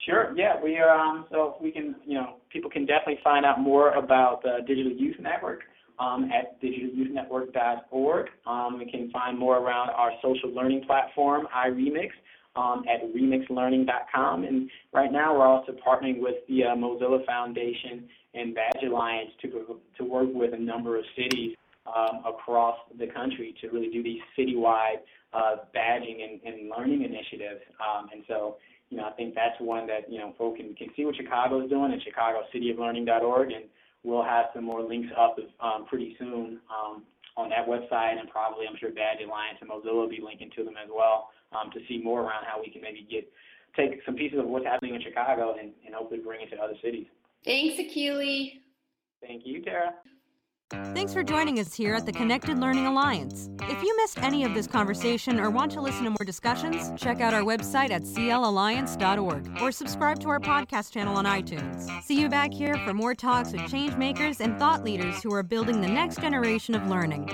Sure. 0.00 0.32
Yeah, 0.36 0.60
we 0.62 0.78
are. 0.78 0.90
Um, 0.90 1.26
so 1.30 1.56
we 1.60 1.70
can, 1.70 1.94
you 2.04 2.14
know, 2.14 2.36
people 2.50 2.70
can 2.70 2.86
definitely 2.86 3.20
find 3.22 3.44
out 3.44 3.60
more 3.60 3.90
about 3.92 4.42
the 4.42 4.58
Digital 4.66 4.92
Youth 4.92 5.16
Network 5.20 5.60
um, 6.00 6.30
at 6.32 6.60
digitalyouthnetwork.org. 6.62 8.26
Um, 8.46 8.78
we 8.78 8.90
can 8.90 9.10
find 9.10 9.38
more 9.38 9.58
around 9.58 9.90
our 9.90 10.10
social 10.22 10.50
learning 10.50 10.84
platform, 10.86 11.46
iRemix 11.54 12.10
um, 12.58 12.84
at 12.88 13.14
remixlearning.com. 13.14 14.44
And 14.44 14.70
right 14.92 15.12
now, 15.12 15.38
we're 15.38 15.46
also 15.46 15.72
partnering 15.72 16.20
with 16.20 16.36
the 16.48 16.64
uh, 16.64 16.74
Mozilla 16.74 17.24
Foundation 17.24 18.08
and 18.34 18.54
Badge 18.54 18.82
Alliance 18.84 19.30
to, 19.42 19.78
to 19.96 20.04
work 20.04 20.28
with 20.32 20.54
a 20.54 20.58
number 20.58 20.98
of 20.98 21.04
cities 21.16 21.56
um, 21.86 22.22
across 22.26 22.76
the 22.98 23.06
country 23.06 23.54
to 23.60 23.68
really 23.68 23.88
do 23.88 24.02
these 24.02 24.20
citywide 24.36 25.00
uh, 25.32 25.56
badging 25.74 26.18
and, 26.22 26.40
and, 26.44 26.70
learning 26.70 27.02
initiatives. 27.02 27.60
Um, 27.80 28.08
and 28.12 28.22
so, 28.26 28.56
you 28.90 28.96
know, 28.96 29.04
I 29.04 29.12
think 29.12 29.34
that's 29.34 29.58
one 29.60 29.86
that, 29.86 30.10
you 30.10 30.18
know, 30.18 30.34
folks 30.36 30.58
can, 30.58 30.74
can 30.74 30.88
see 30.96 31.04
what 31.04 31.16
Chicago 31.16 31.62
is 31.62 31.70
doing 31.70 31.92
at 31.92 32.00
chicagocityoflearning.org. 32.00 33.52
And 33.52 33.64
we'll 34.02 34.24
have 34.24 34.46
some 34.54 34.64
more 34.64 34.82
links 34.82 35.08
up 35.18 35.36
um, 35.60 35.86
pretty 35.86 36.16
soon 36.18 36.60
um, 36.68 37.04
on 37.36 37.48
that 37.50 37.66
website, 37.68 38.18
and 38.18 38.28
probably 38.28 38.66
I'm 38.68 38.76
sure 38.78 38.90
Badge 38.90 39.18
Alliance 39.24 39.58
and 39.60 39.70
Mozilla 39.70 39.94
will 39.94 40.08
be 40.08 40.20
linking 40.22 40.50
to 40.56 40.64
them 40.64 40.74
as 40.82 40.90
well 40.92 41.28
um, 41.52 41.70
to 41.72 41.80
see 41.88 42.00
more 42.02 42.22
around 42.22 42.44
how 42.44 42.60
we 42.60 42.70
can 42.70 42.82
maybe 42.82 43.06
get 43.10 43.30
take 43.76 44.00
some 44.04 44.16
pieces 44.16 44.38
of 44.38 44.46
what's 44.46 44.66
happening 44.66 44.94
in 44.94 45.02
Chicago 45.02 45.54
and, 45.58 45.72
and 45.86 45.94
hopefully 45.94 46.20
bring 46.20 46.40
it 46.40 46.50
to 46.50 46.60
other 46.60 46.74
cities. 46.82 47.06
Thanks, 47.44 47.80
Akili. 47.80 48.60
Thank 49.20 49.42
you, 49.44 49.62
Tara. 49.62 49.94
Thanks 50.70 51.14
for 51.14 51.22
joining 51.22 51.58
us 51.60 51.72
here 51.72 51.94
at 51.94 52.04
the 52.04 52.12
Connected 52.12 52.58
Learning 52.58 52.86
Alliance. 52.86 53.48
If 53.62 53.82
you 53.82 53.96
missed 53.96 54.18
any 54.18 54.44
of 54.44 54.52
this 54.52 54.66
conversation 54.66 55.40
or 55.40 55.48
want 55.48 55.72
to 55.72 55.80
listen 55.80 56.04
to 56.04 56.10
more 56.10 56.26
discussions, 56.26 56.92
check 57.00 57.22
out 57.22 57.32
our 57.32 57.40
website 57.40 57.90
at 57.90 58.02
clalliance.org 58.02 59.62
or 59.62 59.72
subscribe 59.72 60.20
to 60.20 60.28
our 60.28 60.40
podcast 60.40 60.92
channel 60.92 61.16
on 61.16 61.24
iTunes. 61.24 61.88
See 62.02 62.20
you 62.20 62.28
back 62.28 62.52
here 62.52 62.76
for 62.84 62.92
more 62.92 63.14
talks 63.14 63.52
with 63.52 63.66
change 63.70 63.96
makers 63.96 64.42
and 64.42 64.58
thought 64.58 64.84
leaders 64.84 65.22
who 65.22 65.32
are 65.32 65.42
building 65.42 65.80
the 65.80 65.88
next 65.88 66.20
generation 66.20 66.74
of 66.74 66.86
learning. 66.86 67.30